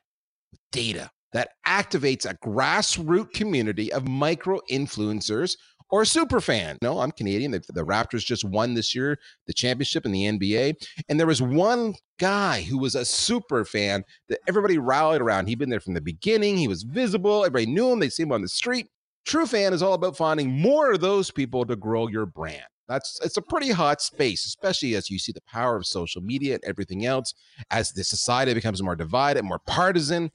data 0.73 1.11
that 1.33 1.51
activates 1.67 2.29
a 2.29 2.35
grassroots 2.47 3.33
community 3.33 3.93
of 3.93 4.07
micro 4.07 4.61
influencers 4.71 5.57
or 5.93 6.03
a 6.03 6.07
super 6.07 6.41
fan. 6.41 6.79
No, 6.81 7.01
I'm 7.01 7.13
Canadian. 7.13 7.51
The, 7.53 7.63
the, 7.69 7.85
Raptors 7.85 8.25
just 8.25 8.45
won 8.45 8.73
this 8.75 8.95
year 8.95 9.19
the 9.47 9.53
championship 9.53 10.07
in 10.07 10.11
the 10.11 10.25
NBA. 10.25 10.89
And 11.09 11.21
there 11.21 11.27
was 11.27 11.43
one 11.43 11.95
guy 12.19 12.63
who 12.63 12.79
was 12.79 12.95
a 12.95 13.05
super 13.05 13.65
fan 13.67 14.03
that 14.31 14.41
everybody 14.49 14.79
rallied 14.79 15.21
around. 15.21 15.47
He'd 15.47 15.59
been 15.59 15.69
there 15.69 15.81
from 15.81 15.95
the 15.95 16.01
beginning. 16.01 16.57
He 16.57 16.67
was 16.67 16.83
visible. 16.83 17.45
Everybody 17.45 17.67
knew 17.67 17.93
him. 17.93 18.01
They 18.01 18.09
see 18.09 18.23
him 18.23 18.33
on 18.33 18.41
the 18.41 18.49
street. 18.49 18.89
TruFan 19.29 19.73
is 19.73 19.83
all 19.83 19.93
about 19.93 20.17
finding 20.17 20.51
more 20.51 20.93
of 20.93 21.01
those 21.01 21.31
people 21.31 21.67
to 21.67 21.77
grow 21.77 22.09
your 22.09 22.27
brand. 22.27 22.65
That's 22.89 23.21
it's 23.23 23.37
a 23.37 23.43
pretty 23.43 23.71
hot 23.71 24.01
space, 24.01 24.45
especially 24.47 24.97
as 24.97 25.09
you 25.09 25.19
see 25.19 25.33
the 25.33 25.43
power 25.43 25.77
of 25.77 25.87
social 25.87 26.23
media 26.23 26.55
and 26.55 26.65
everything 26.65 27.07
else. 27.07 27.33
As 27.71 27.93
the 27.93 28.03
society 28.03 28.55
becomes 28.55 28.83
more 28.83 28.97
divided, 28.97 29.45
more 29.45 29.61
partisan, 29.67 30.31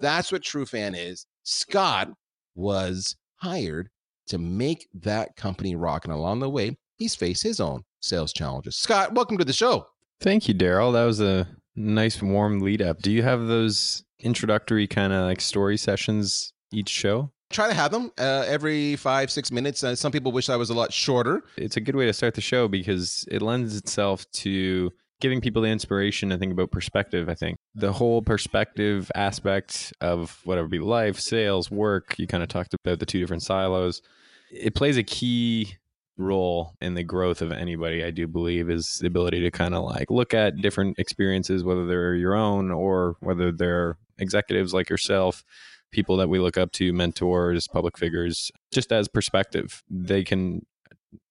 that's 0.00 0.32
what 0.32 0.42
TruFan 0.42 0.94
is. 0.96 1.26
Scott 1.44 2.10
was 2.54 3.14
hired 3.36 3.90
to 4.28 4.38
make 4.38 4.88
that 4.94 5.36
company 5.36 5.74
rock. 5.74 6.04
And 6.04 6.12
along 6.12 6.40
the 6.40 6.50
way, 6.50 6.76
he's 6.96 7.14
faced 7.14 7.42
his 7.42 7.60
own 7.60 7.84
sales 8.00 8.32
challenges. 8.32 8.76
Scott, 8.76 9.14
welcome 9.14 9.38
to 9.38 9.44
the 9.44 9.52
show. 9.52 9.86
Thank 10.20 10.48
you, 10.48 10.54
Daryl. 10.54 10.92
That 10.92 11.04
was 11.04 11.20
a 11.20 11.48
nice, 11.74 12.22
warm 12.22 12.60
lead 12.60 12.82
up. 12.82 13.02
Do 13.02 13.10
you 13.10 13.22
have 13.22 13.46
those 13.46 14.04
introductory 14.20 14.86
kind 14.86 15.12
of 15.12 15.24
like 15.24 15.40
story 15.40 15.76
sessions 15.76 16.52
each 16.72 16.88
show? 16.88 17.30
Try 17.50 17.68
to 17.68 17.74
have 17.74 17.90
them 17.90 18.10
uh, 18.18 18.44
every 18.46 18.96
five, 18.96 19.30
six 19.30 19.50
minutes. 19.52 19.84
Uh, 19.84 19.94
some 19.94 20.10
people 20.10 20.32
wish 20.32 20.48
I 20.48 20.56
was 20.56 20.70
a 20.70 20.74
lot 20.74 20.92
shorter. 20.92 21.42
It's 21.56 21.76
a 21.76 21.80
good 21.80 21.96
way 21.96 22.06
to 22.06 22.12
start 22.12 22.34
the 22.34 22.40
show 22.40 22.66
because 22.66 23.26
it 23.30 23.42
lends 23.42 23.76
itself 23.76 24.30
to 24.32 24.90
giving 25.22 25.40
people 25.40 25.62
the 25.62 25.68
inspiration 25.68 26.30
to 26.30 26.36
think 26.36 26.52
about 26.52 26.72
perspective. 26.72 27.28
I 27.28 27.34
think 27.34 27.56
the 27.76 27.92
whole 27.92 28.22
perspective 28.22 29.08
aspect 29.14 29.92
of 30.00 30.40
whatever 30.44 30.66
be 30.66 30.80
life, 30.80 31.20
sales, 31.20 31.70
work, 31.70 32.16
you 32.18 32.26
kind 32.26 32.42
of 32.42 32.48
talked 32.48 32.74
about 32.84 32.98
the 32.98 33.06
two 33.06 33.20
different 33.20 33.44
silos. 33.44 34.02
It 34.50 34.74
plays 34.74 34.96
a 34.96 35.04
key 35.04 35.76
role 36.18 36.74
in 36.80 36.94
the 36.94 37.04
growth 37.04 37.40
of 37.40 37.52
anybody, 37.52 38.04
I 38.04 38.10
do 38.10 38.26
believe, 38.26 38.68
is 38.68 38.98
the 39.00 39.06
ability 39.06 39.40
to 39.42 39.50
kind 39.52 39.76
of 39.76 39.84
like 39.84 40.10
look 40.10 40.34
at 40.34 40.56
different 40.56 40.98
experiences, 40.98 41.62
whether 41.62 41.86
they're 41.86 42.16
your 42.16 42.34
own 42.34 42.72
or 42.72 43.14
whether 43.20 43.52
they're 43.52 43.98
executives 44.18 44.74
like 44.74 44.90
yourself, 44.90 45.44
people 45.92 46.16
that 46.16 46.28
we 46.28 46.40
look 46.40 46.58
up 46.58 46.72
to, 46.72 46.92
mentors, 46.92 47.68
public 47.68 47.96
figures, 47.96 48.50
just 48.72 48.90
as 48.90 49.06
perspective. 49.06 49.84
They 49.88 50.24
can 50.24 50.66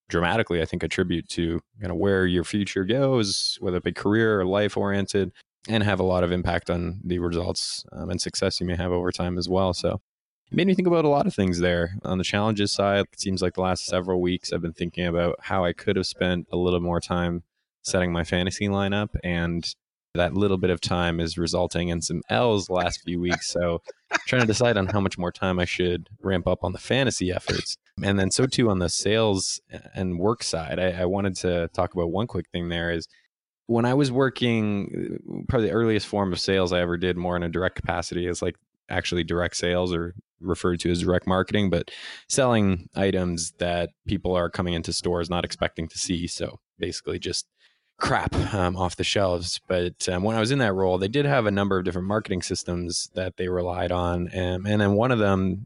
dramatically, 0.08 0.60
I 0.60 0.64
think, 0.64 0.82
attribute 0.82 1.28
to 1.30 1.60
kind 1.80 1.90
of 1.90 1.98
where 1.98 2.26
your 2.26 2.44
future 2.44 2.84
goes, 2.84 3.56
whether 3.60 3.78
it 3.78 3.84
be 3.84 3.92
career 3.92 4.40
or 4.40 4.46
life 4.46 4.76
oriented, 4.76 5.32
and 5.68 5.82
have 5.82 6.00
a 6.00 6.04
lot 6.04 6.24
of 6.24 6.32
impact 6.32 6.70
on 6.70 7.00
the 7.04 7.18
results 7.18 7.84
um, 7.92 8.10
and 8.10 8.20
success 8.20 8.60
you 8.60 8.66
may 8.66 8.76
have 8.76 8.92
over 8.92 9.12
time 9.12 9.38
as 9.38 9.48
well. 9.48 9.72
So 9.72 10.00
it 10.50 10.56
made 10.56 10.66
me 10.66 10.74
think 10.74 10.88
about 10.88 11.04
a 11.04 11.08
lot 11.08 11.26
of 11.26 11.34
things 11.34 11.60
there. 11.60 11.94
On 12.04 12.18
the 12.18 12.24
challenges 12.24 12.72
side, 12.72 13.06
it 13.12 13.20
seems 13.20 13.40
like 13.40 13.54
the 13.54 13.62
last 13.62 13.86
several 13.86 14.20
weeks 14.20 14.52
I've 14.52 14.62
been 14.62 14.72
thinking 14.72 15.06
about 15.06 15.36
how 15.40 15.64
I 15.64 15.72
could 15.72 15.96
have 15.96 16.06
spent 16.06 16.46
a 16.52 16.56
little 16.56 16.80
more 16.80 17.00
time 17.00 17.42
setting 17.82 18.12
my 18.12 18.24
fantasy 18.24 18.68
lineup 18.68 19.08
and 19.24 19.74
that 20.14 20.34
little 20.34 20.58
bit 20.58 20.70
of 20.70 20.80
time 20.80 21.20
is 21.20 21.38
resulting 21.38 21.88
in 21.88 22.02
some 22.02 22.22
L's 22.28 22.68
last 22.68 23.02
few 23.02 23.18
weeks. 23.18 23.50
So 23.50 23.80
trying 24.26 24.42
to 24.42 24.46
decide 24.46 24.76
on 24.76 24.86
how 24.86 25.00
much 25.00 25.16
more 25.16 25.32
time 25.32 25.58
I 25.58 25.64
should 25.64 26.08
ramp 26.20 26.46
up 26.46 26.64
on 26.64 26.72
the 26.72 26.78
fantasy 26.78 27.32
efforts. 27.32 27.76
And 28.02 28.18
then 28.18 28.30
so 28.30 28.46
too 28.46 28.70
on 28.70 28.78
the 28.78 28.88
sales 28.88 29.60
and 29.94 30.18
work 30.18 30.42
side, 30.42 30.78
I, 30.78 31.02
I 31.02 31.04
wanted 31.04 31.36
to 31.36 31.68
talk 31.74 31.94
about 31.94 32.10
one 32.10 32.26
quick 32.26 32.46
thing 32.52 32.68
there 32.68 32.90
is 32.90 33.06
when 33.66 33.84
I 33.84 33.94
was 33.94 34.10
working, 34.10 35.44
probably 35.48 35.68
the 35.68 35.74
earliest 35.74 36.06
form 36.06 36.32
of 36.32 36.40
sales 36.40 36.72
I 36.72 36.80
ever 36.80 36.96
did 36.96 37.16
more 37.16 37.36
in 37.36 37.42
a 37.42 37.48
direct 37.48 37.76
capacity 37.76 38.26
is 38.26 38.42
like 38.42 38.56
actually 38.88 39.24
direct 39.24 39.56
sales 39.56 39.94
or 39.94 40.14
referred 40.40 40.80
to 40.80 40.90
as 40.90 41.00
direct 41.00 41.26
marketing, 41.26 41.70
but 41.70 41.90
selling 42.28 42.88
items 42.94 43.52
that 43.58 43.90
people 44.06 44.34
are 44.34 44.50
coming 44.50 44.74
into 44.74 44.92
stores 44.92 45.30
not 45.30 45.44
expecting 45.44 45.88
to 45.88 45.98
see. 45.98 46.26
So 46.26 46.58
basically 46.78 47.18
just 47.18 47.46
crap 47.98 48.34
um, 48.52 48.76
off 48.76 48.96
the 48.96 49.04
shelves. 49.04 49.60
But 49.68 50.08
um, 50.08 50.22
when 50.22 50.36
I 50.36 50.40
was 50.40 50.50
in 50.50 50.58
that 50.58 50.74
role, 50.74 50.98
they 50.98 51.08
did 51.08 51.24
have 51.24 51.46
a 51.46 51.50
number 51.50 51.78
of 51.78 51.84
different 51.84 52.08
marketing 52.08 52.42
systems 52.42 53.08
that 53.14 53.36
they 53.36 53.48
relied 53.48 53.92
on. 53.92 54.28
Um, 54.36 54.66
and 54.66 54.80
then 54.80 54.94
one 54.94 55.12
of 55.12 55.18
them, 55.18 55.64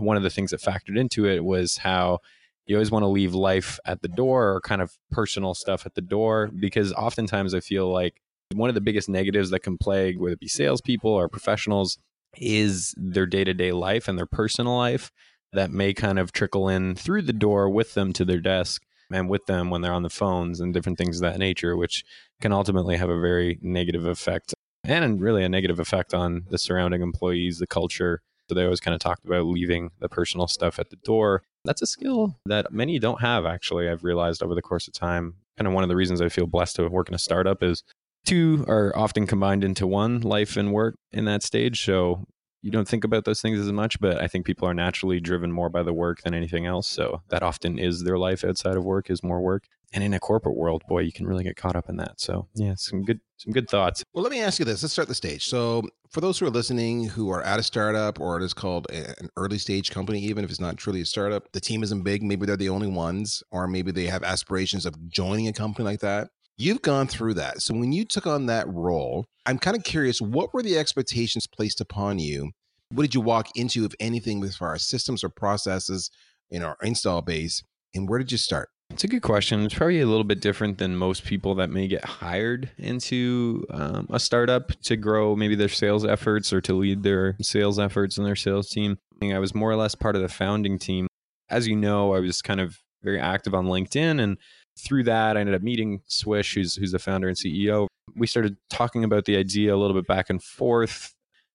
one 0.00 0.16
of 0.16 0.22
the 0.22 0.30
things 0.30 0.50
that 0.50 0.60
factored 0.60 0.98
into 0.98 1.26
it 1.26 1.44
was 1.44 1.78
how 1.78 2.18
you 2.66 2.76
always 2.76 2.90
want 2.90 3.02
to 3.02 3.08
leave 3.08 3.34
life 3.34 3.78
at 3.84 4.02
the 4.02 4.08
door 4.08 4.54
or 4.54 4.60
kind 4.60 4.80
of 4.80 4.92
personal 5.10 5.54
stuff 5.54 5.86
at 5.86 5.94
the 5.94 6.00
door 6.00 6.50
because 6.58 6.92
oftentimes 6.92 7.54
I 7.54 7.60
feel 7.60 7.90
like 7.90 8.20
one 8.54 8.68
of 8.68 8.74
the 8.74 8.80
biggest 8.80 9.08
negatives 9.08 9.50
that 9.50 9.60
can 9.60 9.78
plague, 9.78 10.18
whether 10.18 10.34
it 10.34 10.40
be 10.40 10.48
salespeople 10.48 11.10
or 11.10 11.28
professionals, 11.28 11.98
is 12.36 12.94
their 12.96 13.26
day 13.26 13.44
to 13.44 13.54
day 13.54 13.72
life 13.72 14.08
and 14.08 14.18
their 14.18 14.26
personal 14.26 14.76
life 14.76 15.10
that 15.52 15.70
may 15.70 15.92
kind 15.92 16.18
of 16.18 16.32
trickle 16.32 16.68
in 16.68 16.94
through 16.94 17.22
the 17.22 17.32
door 17.32 17.68
with 17.68 17.94
them 17.94 18.12
to 18.12 18.24
their 18.24 18.40
desk 18.40 18.82
and 19.12 19.28
with 19.28 19.46
them 19.46 19.70
when 19.70 19.80
they're 19.80 19.92
on 19.92 20.04
the 20.04 20.10
phones 20.10 20.60
and 20.60 20.72
different 20.72 20.98
things 20.98 21.16
of 21.16 21.22
that 21.22 21.38
nature, 21.38 21.76
which 21.76 22.04
can 22.40 22.52
ultimately 22.52 22.96
have 22.96 23.10
a 23.10 23.20
very 23.20 23.58
negative 23.60 24.06
effect 24.06 24.54
and 24.84 25.20
really 25.20 25.44
a 25.44 25.48
negative 25.48 25.80
effect 25.80 26.14
on 26.14 26.44
the 26.50 26.58
surrounding 26.58 27.02
employees, 27.02 27.58
the 27.58 27.66
culture. 27.66 28.22
So 28.50 28.54
they 28.56 28.64
always 28.64 28.80
kind 28.80 28.96
of 28.96 29.00
talked 29.00 29.24
about 29.24 29.46
leaving 29.46 29.92
the 30.00 30.08
personal 30.08 30.48
stuff 30.48 30.80
at 30.80 30.90
the 30.90 30.96
door. 30.96 31.44
That's 31.64 31.82
a 31.82 31.86
skill 31.86 32.36
that 32.46 32.72
many 32.72 32.98
don't 32.98 33.20
have, 33.20 33.46
actually. 33.46 33.88
I've 33.88 34.02
realized 34.02 34.42
over 34.42 34.56
the 34.56 34.60
course 34.60 34.88
of 34.88 34.92
time. 34.92 35.36
Kind 35.56 35.68
of 35.68 35.72
one 35.72 35.84
of 35.84 35.88
the 35.88 35.94
reasons 35.94 36.20
I 36.20 36.30
feel 36.30 36.48
blessed 36.48 36.74
to 36.76 36.88
work 36.88 37.08
in 37.08 37.14
a 37.14 37.18
startup 37.18 37.62
is 37.62 37.84
two 38.26 38.64
are 38.66 38.92
often 38.96 39.28
combined 39.28 39.62
into 39.62 39.86
one 39.86 40.20
life 40.22 40.56
and 40.56 40.72
work 40.72 40.96
in 41.12 41.26
that 41.26 41.44
stage. 41.44 41.84
So 41.84 42.24
you 42.60 42.72
don't 42.72 42.88
think 42.88 43.04
about 43.04 43.24
those 43.24 43.40
things 43.40 43.60
as 43.60 43.70
much, 43.70 44.00
but 44.00 44.20
I 44.20 44.26
think 44.26 44.46
people 44.46 44.66
are 44.68 44.74
naturally 44.74 45.20
driven 45.20 45.52
more 45.52 45.68
by 45.68 45.84
the 45.84 45.92
work 45.92 46.22
than 46.22 46.34
anything 46.34 46.66
else. 46.66 46.88
So 46.88 47.22
that 47.28 47.44
often 47.44 47.78
is 47.78 48.02
their 48.02 48.18
life 48.18 48.42
outside 48.42 48.76
of 48.76 48.84
work 48.84 49.10
is 49.10 49.22
more 49.22 49.40
work. 49.40 49.68
And 49.92 50.04
in 50.04 50.14
a 50.14 50.20
corporate 50.20 50.56
world, 50.56 50.82
boy, 50.88 51.00
you 51.00 51.12
can 51.12 51.26
really 51.26 51.42
get 51.42 51.56
caught 51.56 51.74
up 51.74 51.88
in 51.88 51.96
that. 51.96 52.20
So 52.20 52.46
yeah, 52.54 52.74
some 52.76 53.02
good 53.02 53.20
some 53.36 53.52
good 53.52 53.68
thoughts. 53.68 54.04
Well, 54.12 54.22
let 54.22 54.30
me 54.30 54.40
ask 54.40 54.58
you 54.58 54.64
this. 54.64 54.82
Let's 54.82 54.92
start 54.92 55.08
the 55.08 55.14
stage. 55.14 55.48
So 55.48 55.82
for 56.10 56.20
those 56.20 56.38
who 56.38 56.46
are 56.46 56.50
listening 56.50 57.08
who 57.08 57.30
are 57.30 57.42
at 57.42 57.58
a 57.58 57.62
startup 57.62 58.20
or 58.20 58.36
it 58.36 58.44
is 58.44 58.54
called 58.54 58.88
an 58.90 59.28
early 59.36 59.58
stage 59.58 59.90
company, 59.90 60.20
even 60.20 60.44
if 60.44 60.50
it's 60.50 60.60
not 60.60 60.76
truly 60.76 61.00
a 61.00 61.06
startup, 61.06 61.50
the 61.52 61.60
team 61.60 61.82
isn't 61.82 62.02
big. 62.02 62.22
Maybe 62.22 62.46
they're 62.46 62.56
the 62.56 62.68
only 62.68 62.86
ones, 62.86 63.42
or 63.50 63.66
maybe 63.66 63.90
they 63.90 64.06
have 64.06 64.22
aspirations 64.22 64.86
of 64.86 65.08
joining 65.08 65.48
a 65.48 65.52
company 65.52 65.84
like 65.84 66.00
that. 66.00 66.28
You've 66.56 66.82
gone 66.82 67.06
through 67.06 67.34
that. 67.34 67.62
So 67.62 67.74
when 67.74 67.90
you 67.90 68.04
took 68.04 68.26
on 68.26 68.46
that 68.46 68.68
role, 68.68 69.24
I'm 69.46 69.58
kind 69.58 69.76
of 69.76 69.82
curious, 69.82 70.20
what 70.20 70.52
were 70.52 70.62
the 70.62 70.76
expectations 70.76 71.46
placed 71.46 71.80
upon 71.80 72.18
you 72.18 72.52
what 72.92 73.02
did 73.02 73.14
you 73.14 73.20
walk 73.20 73.48
into, 73.54 73.84
if 73.84 73.92
anything, 74.00 74.46
far 74.50 74.74
as 74.74 74.84
systems 74.84 75.22
or 75.22 75.28
processes 75.28 76.10
in 76.50 76.62
our 76.62 76.76
install 76.82 77.22
base? 77.22 77.62
And 77.94 78.08
where 78.08 78.18
did 78.18 78.32
you 78.32 78.38
start? 78.38 78.68
It's 78.90 79.04
a 79.04 79.08
good 79.08 79.22
question. 79.22 79.64
It's 79.64 79.74
probably 79.74 80.00
a 80.00 80.06
little 80.06 80.24
bit 80.24 80.40
different 80.40 80.78
than 80.78 80.96
most 80.96 81.24
people 81.24 81.54
that 81.56 81.70
may 81.70 81.86
get 81.86 82.04
hired 82.04 82.70
into 82.76 83.64
um, 83.70 84.06
a 84.10 84.18
startup 84.20 84.72
to 84.82 84.96
grow 84.96 85.36
maybe 85.36 85.54
their 85.54 85.68
sales 85.68 86.04
efforts 86.04 86.52
or 86.52 86.60
to 86.62 86.74
lead 86.74 87.02
their 87.02 87.36
sales 87.40 87.78
efforts 87.78 88.18
and 88.18 88.26
their 88.26 88.36
sales 88.36 88.68
team. 88.68 88.98
I 89.22 89.38
was 89.38 89.54
more 89.54 89.70
or 89.70 89.76
less 89.76 89.94
part 89.94 90.16
of 90.16 90.22
the 90.22 90.28
founding 90.28 90.78
team. 90.78 91.06
As 91.48 91.66
you 91.66 91.76
know, 91.76 92.14
I 92.14 92.20
was 92.20 92.42
kind 92.42 92.60
of 92.60 92.78
very 93.02 93.20
active 93.20 93.54
on 93.54 93.66
LinkedIn, 93.66 94.20
and 94.20 94.36
through 94.78 95.04
that, 95.04 95.36
I 95.36 95.40
ended 95.40 95.54
up 95.54 95.62
meeting 95.62 96.02
Swish, 96.06 96.54
who's 96.54 96.76
who's 96.76 96.92
the 96.92 96.98
founder 96.98 97.28
and 97.28 97.36
CEO. 97.36 97.86
We 98.16 98.26
started 98.26 98.56
talking 98.68 99.04
about 99.04 99.24
the 99.24 99.36
idea 99.36 99.74
a 99.74 99.78
little 99.78 99.94
bit 99.94 100.06
back 100.06 100.30
and 100.30 100.42
forth 100.42 101.14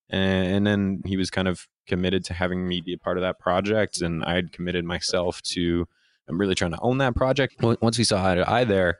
and, 0.09 0.65
then 0.65 1.01
he 1.05 1.17
was 1.17 1.29
kind 1.29 1.47
of 1.47 1.67
committed 1.87 2.23
to 2.25 2.33
having 2.33 2.67
me 2.67 2.81
be 2.81 2.93
a 2.93 2.97
part 2.97 3.17
of 3.17 3.21
that 3.21 3.39
project 3.39 4.01
and 4.01 4.23
i 4.25 4.33
had 4.33 4.51
committed 4.51 4.83
myself 4.83 5.39
to 5.43 5.87
i'm 6.27 6.39
really 6.39 6.55
trying 6.55 6.71
to 6.71 6.79
own 6.81 6.97
that 6.99 7.15
project. 7.15 7.55
Once 7.61 7.97
we 7.97 8.03
saw 8.03 8.25
eye 8.25 8.35
to 8.35 8.49
eye 8.49 8.63
there 8.63 8.97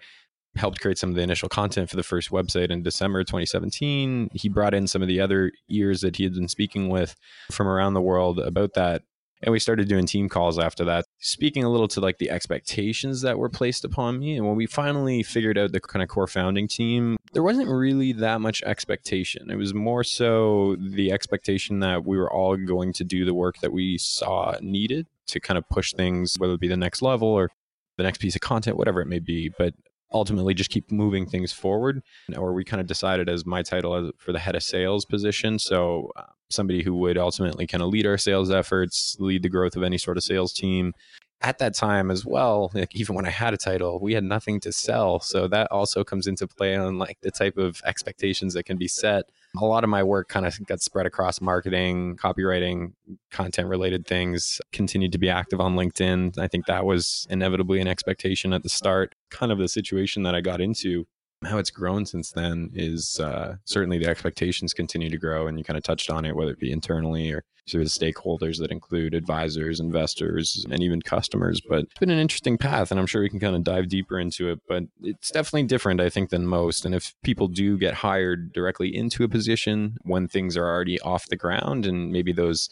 helped 0.56 0.80
create 0.80 0.98
some 0.98 1.10
of 1.10 1.16
the 1.16 1.22
initial 1.22 1.50
content 1.50 1.90
for 1.90 1.98
the 1.98 2.04
first 2.04 2.30
website 2.30 2.72
in 2.72 2.82
december 2.82 3.24
2017 3.24 4.30
he 4.34 4.48
brought 4.48 4.74
in 4.74 4.88
some 4.88 5.02
of 5.02 5.08
the 5.08 5.20
other 5.20 5.52
ears 5.70 6.02
that 6.02 6.16
he 6.16 6.24
had 6.24 6.34
been 6.34 6.48
speaking 6.48 6.88
with 6.90 7.16
from 7.52 7.68
around 7.68 7.94
the 7.94 8.02
world 8.02 8.40
about 8.40 8.74
that 8.74 9.02
and 9.42 9.52
we 9.52 9.60
started 9.60 9.90
doing 9.90 10.06
team 10.06 10.30
calls 10.30 10.58
after 10.58 10.86
that 10.86 11.04
speaking 11.20 11.66
a 11.66 11.70
little 11.70 11.90
to 11.90 12.00
like 12.00 12.20
the 12.20 12.30
expectations 12.30 13.22
that 13.22 13.38
were 13.38 13.50
placed 13.50 13.84
upon 13.84 14.18
me 14.18 14.38
and 14.38 14.48
when 14.48 14.56
we 14.56 14.66
finally 14.66 15.24
figured 15.24 15.58
out 15.58 15.74
the 15.74 15.82
kind 15.82 16.02
of 16.02 16.08
core 16.08 16.28
founding 16.28 16.70
team 16.70 17.18
there 17.36 17.44
wasn't 17.44 17.68
really 17.68 18.14
that 18.14 18.40
much 18.40 18.64
expectation. 18.64 19.52
It 19.52 19.58
was 19.58 19.74
more 19.74 20.06
so 20.06 20.78
the 20.80 21.12
expectation 21.12 21.82
that 21.82 22.06
we 22.06 22.18
were 22.18 22.32
all 22.32 22.56
going 22.56 22.94
to 22.94 23.04
do 23.04 23.26
the 23.26 23.34
work 23.34 23.58
that 23.58 23.74
we 23.74 23.98
saw 23.98 24.56
needed 24.62 25.06
to 25.28 25.40
kind 25.40 25.58
of 25.58 25.68
push 25.70 25.94
things 25.94 26.36
whether 26.38 26.54
it 26.54 26.60
be 26.60 26.68
the 26.68 26.78
next 26.78 27.02
level 27.02 27.28
or 27.28 27.50
the 27.98 28.04
next 28.04 28.20
piece 28.20 28.36
of 28.36 28.42
content 28.42 28.78
whatever 28.78 29.02
it 29.02 29.08
may 29.08 29.20
be 29.20 29.52
but 29.58 29.74
ultimately 30.16 30.54
just 30.54 30.70
keep 30.70 30.92
moving 30.92 31.26
things 31.26 31.52
forward. 31.52 32.02
Or 32.36 32.54
we 32.54 32.64
kind 32.64 32.82
of 32.82 32.88
decided 32.88 33.30
as 33.30 33.46
my 33.46 33.62
title 33.62 34.12
for 34.18 34.32
the 34.32 34.40
head 34.40 34.56
of 34.56 34.64
sales 34.64 35.06
position. 35.06 35.60
So 35.60 36.12
uh, 36.16 36.24
somebody 36.50 36.84
who 36.84 36.96
would 36.96 37.18
ultimately 37.18 37.68
kind 37.68 37.84
of 37.84 37.90
lead 37.90 38.06
our 38.06 38.18
sales 38.18 38.50
efforts, 38.50 39.16
lead 39.20 39.44
the 39.44 39.50
growth 39.50 39.76
of 39.76 39.84
any 39.84 39.98
sort 39.98 40.18
of 40.18 40.24
sales 40.24 40.54
team. 40.54 40.94
At 41.42 41.60
that 41.60 41.76
time 41.76 42.10
as 42.10 42.26
well, 42.26 42.72
like 42.74 42.96
even 42.96 43.16
when 43.16 43.26
I 43.26 43.30
had 43.30 43.54
a 43.54 43.58
title, 43.58 44.00
we 44.00 44.14
had 44.14 44.24
nothing 44.24 44.60
to 44.62 44.72
sell. 44.72 45.20
So 45.20 45.48
that 45.50 45.70
also 45.70 46.04
comes 46.04 46.28
into 46.28 46.48
play 46.48 46.76
on 46.76 46.98
like 46.98 47.18
the 47.22 47.30
type 47.30 47.58
of 47.58 47.82
expectations 47.86 48.54
that 48.54 48.64
can 48.64 48.78
be 48.78 48.88
set 48.88 49.26
a 49.58 49.66
lot 49.66 49.84
of 49.84 49.90
my 49.90 50.04
work 50.04 50.28
kind 50.28 50.46
of 50.46 50.58
got 50.66 50.82
spread 50.82 51.06
across 51.06 51.42
marketing, 51.42 52.18
copywriting, 52.18 52.94
content 53.32 53.68
related 53.68 54.06
things. 54.06 54.60
Continued 54.72 55.12
to 55.12 55.18
be 55.18 55.30
active 55.30 55.60
on 55.60 55.76
LinkedIn. 55.76 56.38
I 56.38 56.48
think 56.48 56.66
that 56.66 56.86
was 56.86 57.28
inevitably 57.30 57.80
an 57.82 57.88
expectation 57.88 58.54
at 58.54 58.64
the 58.64 58.70
start. 58.70 59.16
Kind 59.30 59.52
of 59.52 59.58
the 59.58 59.68
situation 59.68 60.24
that 60.24 60.36
I 60.36 60.42
got 60.42 60.62
into 60.62 61.06
how 61.44 61.58
it's 61.58 61.70
grown 61.70 62.06
since 62.06 62.32
then 62.32 62.72
is 62.74 63.20
uh, 63.20 63.56
certainly 63.66 63.98
the 63.98 64.10
expectations 64.10 64.74
continue 64.74 65.10
to 65.10 65.18
grow, 65.18 65.48
and 65.48 65.58
you 65.58 65.64
kind 65.64 65.78
of 65.78 65.84
touched 65.84 66.10
on 66.10 66.26
it, 66.26 66.36
whether 66.36 66.52
it 66.52 66.60
be 66.60 66.72
internally 66.72 67.32
or 67.32 67.44
through 67.70 67.84
the 67.84 67.90
stakeholders 67.90 68.60
that 68.60 68.72
include 68.72 69.16
advisors, 69.16 69.80
investors, 69.80 70.66
and 70.70 70.84
even 70.84 71.02
customers. 71.02 71.60
But 71.68 71.84
it's 71.86 72.00
been 72.00 72.12
an 72.12 72.20
interesting 72.20 72.58
path, 72.58 72.92
and 72.92 73.00
I'm 73.00 73.08
sure 73.08 73.22
we 73.22 73.30
can 73.30 73.40
kind 73.40 73.56
of 73.56 73.64
dive 73.64 73.90
deeper 73.90 74.20
into 74.20 74.50
it. 74.50 74.60
But 74.68 74.84
it's 75.02 75.32
definitely 75.32 75.64
different, 75.64 76.00
I 76.00 76.10
think, 76.10 76.30
than 76.30 76.46
most. 76.46 76.86
And 76.86 76.94
if 76.94 77.14
people 77.24 77.48
do 77.48 77.78
get 77.78 77.96
hired 77.96 78.54
directly 78.54 78.96
into 78.96 79.24
a 79.24 79.30
position 79.30 79.98
when 80.04 80.28
things 80.28 80.56
are 80.56 80.68
already 80.68 81.00
off 81.02 81.28
the 81.28 81.36
ground, 81.36 81.86
and 81.86 82.12
maybe 82.12 82.32
those 82.32 82.70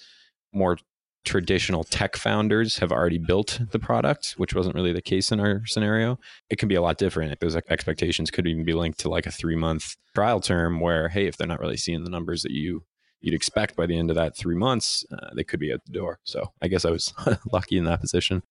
more 0.53 0.77
traditional 1.23 1.83
tech 1.83 2.15
founders 2.15 2.79
have 2.79 2.91
already 2.91 3.17
built 3.17 3.59
the 3.71 3.79
product, 3.79 4.33
which 4.37 4.53
wasn't 4.53 4.75
really 4.75 4.93
the 4.93 5.01
case 5.01 5.31
in 5.31 5.39
our 5.39 5.65
scenario, 5.65 6.19
it 6.49 6.57
can 6.57 6.67
be 6.67 6.75
a 6.75 6.81
lot 6.81 6.97
different. 6.97 7.39
Those 7.39 7.55
expectations 7.55 8.29
could 8.29 8.47
even 8.47 8.65
be 8.65 8.73
linked 8.73 8.99
to 8.99 9.09
like 9.09 9.25
a 9.25 9.31
three 9.31 9.55
month 9.55 9.95
trial 10.13 10.39
term 10.39 10.79
where, 10.79 11.09
hey, 11.09 11.27
if 11.27 11.37
they're 11.37 11.47
not 11.47 11.59
really 11.59 11.77
seeing 11.77 12.03
the 12.03 12.09
numbers 12.09 12.43
that 12.43 12.51
you 12.51 12.83
you'd 13.21 13.33
expect 13.33 13.75
by 13.75 13.85
the 13.85 13.97
end 13.97 14.09
of 14.09 14.17
that 14.17 14.37
three 14.37 14.55
months, 14.55 15.05
uh, 15.11 15.29
they 15.33 15.45
could 15.45 15.59
be 15.59 15.71
at 15.71 15.83
the 15.85 15.93
door. 15.93 16.19
So 16.25 16.51
I 16.61 16.67
guess 16.67 16.83
I 16.83 16.91
was 16.91 17.13
lucky 17.51 17.77
in 17.77 17.85
that 17.85 18.01
position. 18.01 18.43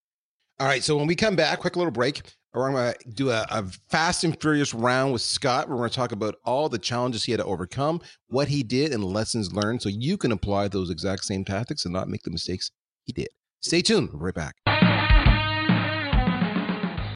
All 0.59 0.67
right. 0.67 0.83
So 0.83 0.97
when 0.97 1.07
we 1.07 1.15
come 1.15 1.37
back, 1.37 1.61
quick 1.61 1.77
little 1.77 1.93
break. 1.93 2.23
We're 2.55 2.71
going 2.71 2.93
to 2.93 3.09
do 3.09 3.31
a, 3.31 3.47
a, 3.49 3.65
fast 3.89 4.25
and 4.25 4.39
furious 4.39 4.75
round 4.75 5.15
with 5.15 5.23
Scott. 5.23 5.71
We're 5.71 5.77
going 5.77 5.89
to 5.89 5.97
talk 5.97 6.13
about 6.13 6.35
all 6.45 6.69
the 6.69 6.79
challenges 6.79 7.25
he 7.25 7.33
had 7.33 7.39
to 7.39 7.47
overcome, 7.47 8.03
what 8.29 8.49
he 8.49 8.63
did, 8.63 8.93
and 8.93 9.03
lessons 9.03 9.55
learned 9.55 9.81
so 9.81 9.89
you 9.89 10.19
can 10.19 10.33
apply 10.33 10.69
those 10.69 10.91
exact 10.91 11.25
same 11.25 11.47
tactics 11.47 11.87
and 11.87 11.95
not 11.95 12.11
make 12.11 12.25
the 12.25 12.31
mistakes 12.31 12.71
he 13.05 13.15
did. 13.15 13.29
Stay 13.61 13.81
tuned. 13.81 14.11
We'll 14.11 14.19
be 14.19 14.25
right 14.27 14.35
back. 14.35 14.57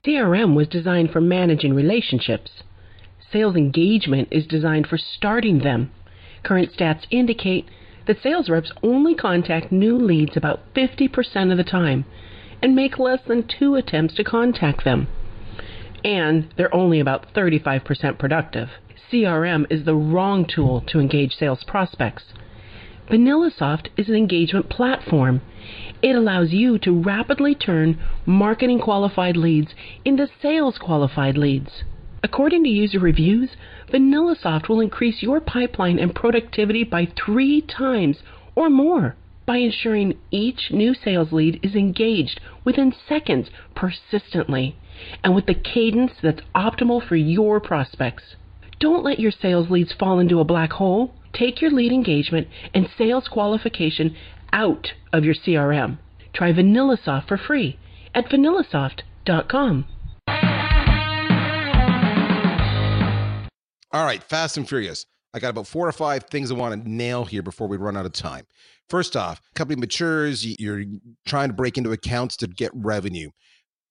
CRM 0.07 0.55
was 0.55 0.69
designed 0.69 1.11
for 1.11 1.21
managing 1.21 1.75
relationships. 1.75 2.62
Sales 3.31 3.57
engagement 3.57 4.28
is 4.31 4.47
designed 4.47 4.87
for 4.87 4.97
starting 4.97 5.59
them. 5.59 5.90
Current 6.45 6.73
stats 6.73 7.05
indicate 7.11 7.66
that 8.07 8.23
sales 8.23 8.49
reps 8.49 8.73
only 8.83 9.14
contact 9.14 9.71
new 9.71 9.99
leads 9.99 10.35
about 10.35 10.61
50% 10.75 11.50
of 11.50 11.59
the 11.59 11.64
time 11.64 12.07
and 12.62 12.75
make 12.75 12.99
less 12.99 13.21
than 13.28 13.47
two 13.47 13.75
attempts 13.75 14.14
to 14.14 14.25
contact 14.25 14.83
them 14.85 15.09
and 16.06 16.46
they're 16.56 16.72
only 16.72 17.00
about 17.00 17.26
35% 17.34 18.16
productive. 18.16 18.68
CRM 19.10 19.66
is 19.68 19.84
the 19.84 19.96
wrong 19.96 20.46
tool 20.46 20.80
to 20.82 21.00
engage 21.00 21.34
sales 21.34 21.64
prospects. 21.64 22.22
VanillaSoft 23.10 23.88
is 23.96 24.08
an 24.08 24.14
engagement 24.14 24.68
platform. 24.68 25.40
It 26.02 26.14
allows 26.14 26.52
you 26.52 26.78
to 26.78 27.02
rapidly 27.02 27.56
turn 27.56 27.98
marketing 28.25 28.78
qualified 28.78 29.36
leads 29.36 29.75
into 30.04 30.28
sales 30.40 30.78
qualified 30.78 31.36
leads. 31.36 31.82
According 32.22 32.62
to 32.64 32.70
user 32.70 33.00
reviews, 33.00 33.56
VanillaSoft 33.92 34.68
will 34.68 34.80
increase 34.80 35.25
your 35.25 35.40
pipeline 35.40 35.98
and 35.98 36.14
productivity 36.14 36.84
by 36.84 37.08
three 37.16 37.60
times 37.60 38.18
or 38.54 38.70
more 38.70 39.16
by 39.46 39.58
ensuring 39.58 40.18
each 40.30 40.70
new 40.70 40.92
sales 40.92 41.32
lead 41.32 41.60
is 41.62 41.74
engaged 41.74 42.40
within 42.64 42.92
seconds 43.08 43.48
persistently 43.74 44.76
and 45.22 45.34
with 45.34 45.46
the 45.46 45.54
cadence 45.54 46.12
that's 46.22 46.40
optimal 46.54 47.06
for 47.06 47.16
your 47.16 47.60
prospects. 47.60 48.36
Don't 48.80 49.04
let 49.04 49.20
your 49.20 49.30
sales 49.30 49.70
leads 49.70 49.92
fall 49.92 50.18
into 50.18 50.40
a 50.40 50.44
black 50.44 50.72
hole. 50.72 51.14
Take 51.32 51.60
your 51.60 51.70
lead 51.70 51.92
engagement 51.92 52.48
and 52.74 52.88
sales 52.98 53.28
qualification 53.28 54.16
out 54.52 54.92
of 55.12 55.24
your 55.24 55.34
CRM. 55.34 55.98
Try 56.32 56.52
VanillaSoft 56.52 57.28
for 57.28 57.38
free 57.38 57.78
at 58.14 58.28
vanillasoft.com. 58.28 59.86
All 63.92 64.04
right, 64.04 64.22
fast 64.22 64.56
and 64.58 64.68
furious. 64.68 65.06
I 65.35 65.38
got 65.38 65.50
about 65.50 65.66
four 65.66 65.87
or 65.87 65.92
five 65.92 66.25
things 66.25 66.50
I 66.50 66.54
want 66.54 66.83
to 66.83 66.90
nail 66.90 67.25
here 67.25 67.42
before 67.42 67.68
we 67.68 67.76
run 67.76 67.97
out 67.97 68.06
of 68.06 68.12
time. 68.12 68.47
First 68.88 69.16
off, 69.16 69.40
company 69.54 69.78
matures, 69.78 70.47
you're 70.61 70.85
trying 71.26 71.49
to 71.49 71.54
break 71.54 71.76
into 71.76 71.92
accounts 71.92 72.37
to 72.38 72.47
get 72.47 72.71
revenue 72.75 73.30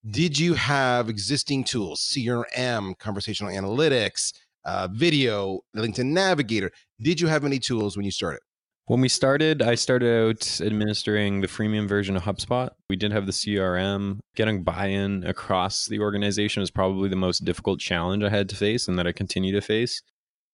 did 0.09 0.37
you 0.37 0.53
have 0.53 1.09
existing 1.09 1.63
tools, 1.63 1.99
CRM, 2.01 2.97
conversational 2.99 3.51
analytics, 3.51 4.33
uh, 4.63 4.87
video, 4.91 5.61
LinkedIn 5.75 6.05
Navigator? 6.05 6.71
Did 7.01 7.19
you 7.19 7.27
have 7.27 7.43
any 7.43 7.57
tools 7.59 7.97
when 7.97 8.05
you 8.05 8.11
started? 8.11 8.41
When 8.85 9.01
we 9.01 9.09
started, 9.09 9.63
I 9.63 9.73
started 9.73 10.27
out 10.27 10.61
administering 10.61 11.41
the 11.41 11.47
freemium 11.47 11.87
version 11.87 12.15
of 12.15 12.21
HubSpot. 12.21 12.69
We 12.87 12.95
did 12.95 13.11
have 13.11 13.25
the 13.25 13.31
CRM. 13.31 14.19
Getting 14.35 14.63
buy 14.63 14.87
in 14.87 15.23
across 15.23 15.87
the 15.87 15.99
organization 15.99 16.61
was 16.61 16.69
probably 16.69 17.09
the 17.09 17.15
most 17.15 17.43
difficult 17.43 17.79
challenge 17.79 18.23
I 18.23 18.29
had 18.29 18.47
to 18.49 18.55
face 18.55 18.87
and 18.87 18.99
that 18.99 19.07
I 19.07 19.11
continue 19.11 19.53
to 19.53 19.61
face, 19.61 20.03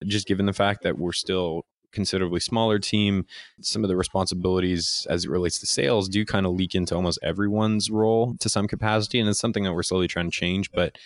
just 0.06 0.26
given 0.26 0.46
the 0.46 0.52
fact 0.52 0.82
that 0.82 0.98
we're 0.98 1.12
still 1.12 1.64
considerably 1.92 2.40
smaller 2.40 2.78
team, 2.78 3.26
some 3.60 3.84
of 3.84 3.88
the 3.88 3.96
responsibilities 3.96 5.06
as 5.10 5.24
it 5.24 5.30
relates 5.30 5.58
to 5.60 5.66
sales 5.66 6.08
do 6.08 6.24
kind 6.24 6.46
of 6.46 6.52
leak 6.52 6.74
into 6.74 6.94
almost 6.94 7.18
everyone's 7.22 7.90
role 7.90 8.34
to 8.40 8.48
some 8.48 8.66
capacity. 8.66 9.20
And 9.20 9.28
it's 9.28 9.38
something 9.38 9.64
that 9.64 9.74
we're 9.74 9.82
slowly 9.82 10.08
trying 10.08 10.30
to 10.30 10.36
change. 10.36 10.70
But 10.72 10.96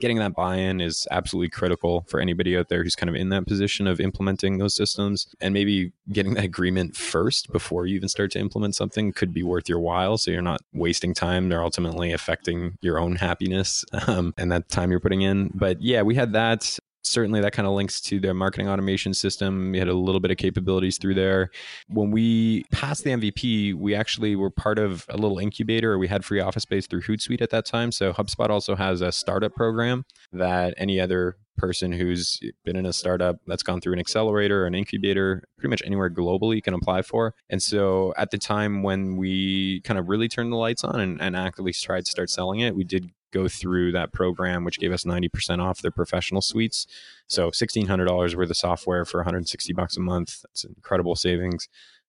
getting 0.00 0.18
that 0.18 0.34
buy-in 0.34 0.80
is 0.80 1.08
absolutely 1.10 1.48
critical 1.48 2.04
for 2.08 2.20
anybody 2.20 2.56
out 2.56 2.68
there 2.68 2.82
who's 2.82 2.94
kind 2.94 3.08
of 3.08 3.16
in 3.16 3.30
that 3.30 3.46
position 3.46 3.86
of 3.86 3.98
implementing 4.00 4.58
those 4.58 4.74
systems 4.74 5.26
and 5.40 5.54
maybe 5.54 5.92
getting 6.12 6.34
that 6.34 6.44
agreement 6.44 6.94
first 6.94 7.50
before 7.50 7.86
you 7.86 7.96
even 7.96 8.08
start 8.08 8.30
to 8.30 8.38
implement 8.38 8.74
something 8.74 9.12
could 9.12 9.32
be 9.32 9.42
worth 9.42 9.68
your 9.68 9.80
while 9.80 10.18
so 10.18 10.30
you're 10.30 10.42
not 10.42 10.60
wasting 10.74 11.14
time 11.14 11.48
they're 11.48 11.62
ultimately 11.62 12.12
affecting 12.12 12.76
your 12.82 12.98
own 12.98 13.16
happiness 13.16 13.84
um, 14.06 14.34
and 14.36 14.52
that 14.52 14.68
time 14.68 14.90
you're 14.90 15.00
putting 15.00 15.22
in 15.22 15.50
but 15.54 15.80
yeah 15.80 16.02
we 16.02 16.14
had 16.14 16.32
that 16.32 16.78
certainly 17.06 17.40
that 17.40 17.52
kind 17.52 17.66
of 17.66 17.74
links 17.74 18.00
to 18.02 18.20
the 18.20 18.34
marketing 18.34 18.68
automation 18.68 19.14
system. 19.14 19.72
We 19.72 19.78
had 19.78 19.88
a 19.88 19.94
little 19.94 20.20
bit 20.20 20.30
of 20.30 20.36
capabilities 20.36 20.98
through 20.98 21.14
there. 21.14 21.50
When 21.88 22.10
we 22.10 22.64
passed 22.72 23.04
the 23.04 23.10
MVP, 23.10 23.74
we 23.74 23.94
actually 23.94 24.36
were 24.36 24.50
part 24.50 24.78
of 24.78 25.06
a 25.08 25.16
little 25.16 25.38
incubator. 25.38 25.98
We 25.98 26.08
had 26.08 26.24
free 26.24 26.40
office 26.40 26.64
space 26.64 26.86
through 26.86 27.02
Hootsuite 27.02 27.42
at 27.42 27.50
that 27.50 27.64
time. 27.64 27.92
So 27.92 28.12
HubSpot 28.12 28.50
also 28.50 28.74
has 28.76 29.00
a 29.00 29.12
startup 29.12 29.54
program 29.54 30.04
that 30.32 30.74
any 30.76 31.00
other 31.00 31.36
person 31.56 31.90
who's 31.90 32.38
been 32.64 32.76
in 32.76 32.86
a 32.86 32.92
startup 32.92 33.36
that's 33.46 33.62
gone 33.62 33.80
through 33.80 33.94
an 33.94 33.98
accelerator 33.98 34.64
or 34.64 34.66
an 34.66 34.74
incubator 34.74 35.42
pretty 35.56 35.70
much 35.70 35.82
anywhere 35.86 36.10
globally 36.10 36.62
can 36.62 36.74
apply 36.74 37.00
for 37.00 37.34
and 37.48 37.62
so 37.62 38.12
at 38.18 38.30
the 38.30 38.36
time 38.36 38.82
when 38.82 39.16
we 39.16 39.80
kind 39.80 39.98
of 39.98 40.08
really 40.08 40.28
turned 40.28 40.52
the 40.52 40.56
lights 40.56 40.84
on 40.84 41.00
and, 41.00 41.20
and 41.20 41.34
actively 41.34 41.72
tried 41.72 42.04
to 42.04 42.10
start 42.10 42.28
selling 42.28 42.60
it 42.60 42.76
we 42.76 42.84
did 42.84 43.10
go 43.32 43.48
through 43.48 43.92
that 43.92 44.12
program, 44.12 44.64
which 44.64 44.78
gave 44.78 44.92
us 44.92 45.04
90% 45.04 45.60
off 45.62 45.82
their 45.82 45.90
professional 45.90 46.40
suites. 46.40 46.86
So 47.26 47.50
$1,600 47.50 48.34
worth 48.34 48.50
of 48.50 48.56
software 48.56 49.04
for 49.04 49.18
160 49.18 49.72
bucks 49.72 49.96
a 49.96 50.00
month. 50.00 50.42
That's 50.42 50.64
incredible 50.64 51.16
savings. 51.16 51.68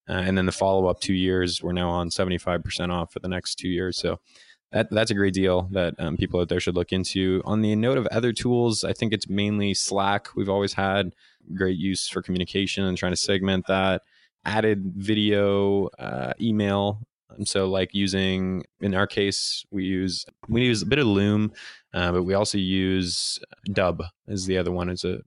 Uh, 0.10 0.14
and 0.14 0.38
then 0.38 0.46
the 0.46 0.52
follow 0.52 0.88
up 0.88 1.02
two 1.02 1.14
years, 1.14 1.62
we're 1.62 1.74
now 1.74 1.90
on 1.90 2.10
75% 2.10 2.92
off 2.92 3.12
for 3.12 3.20
the 3.20 3.28
next 3.28 3.56
two 3.56 3.68
years. 3.68 3.98
So 3.98 4.20
that, 4.72 4.88
that's 4.92 5.12
a 5.12 5.16
great 5.16 5.34
deal 5.34 5.68
that 5.72 5.96
um, 6.00 6.18
people 6.18 6.40
out 6.40 6.50
there 6.50 6.60
should 6.60 6.76
look 6.76 6.92
into. 6.92 7.42
On 7.46 7.62
the 7.62 7.76
note 7.76 7.98
of 7.98 8.08
other 8.08 8.32
tools, 8.32 8.84
I 8.84 8.94
think 8.94 9.14
it's 9.14 9.30
mainly 9.30 9.74
Slack. 9.74 10.36
We've 10.36 10.50
always 10.50 10.74
had 10.74 11.14
great 11.56 11.78
use 11.78 12.08
for 12.08 12.22
communication 12.22 12.86
and 12.86 12.98
trying 12.98 13.14
to 13.14 13.18
segment 13.18 13.66
that. 13.68 14.02
Added 14.46 14.94
video, 14.96 15.88
uh, 16.00 16.34
email 16.40 17.02
and 17.30 17.48
so, 17.48 17.68
like 17.68 17.94
using 17.94 18.64
in 18.80 18.96
our 18.96 19.08
case, 19.08 19.66
we 19.72 19.84
use 19.84 20.26
we 20.48 20.64
use 20.64 20.82
a 20.82 20.86
bit 20.86 21.00
of 21.00 21.08
Loom, 21.08 21.52
uh, 21.94 22.12
but 22.12 22.24
we 22.24 22.34
also 22.34 22.58
use 22.58 23.40
Dubb 23.70 24.02
is 24.28 24.46
the 24.46 24.58
other 24.58 24.72
one. 24.72 24.90
It's 24.90 25.04
a 25.04 25.20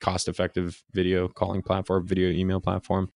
cost-effective 0.00 0.82
video 0.92 1.28
calling 1.28 1.62
platform, 1.62 2.06
video 2.06 2.30
email 2.30 2.60
platform, 2.60 3.10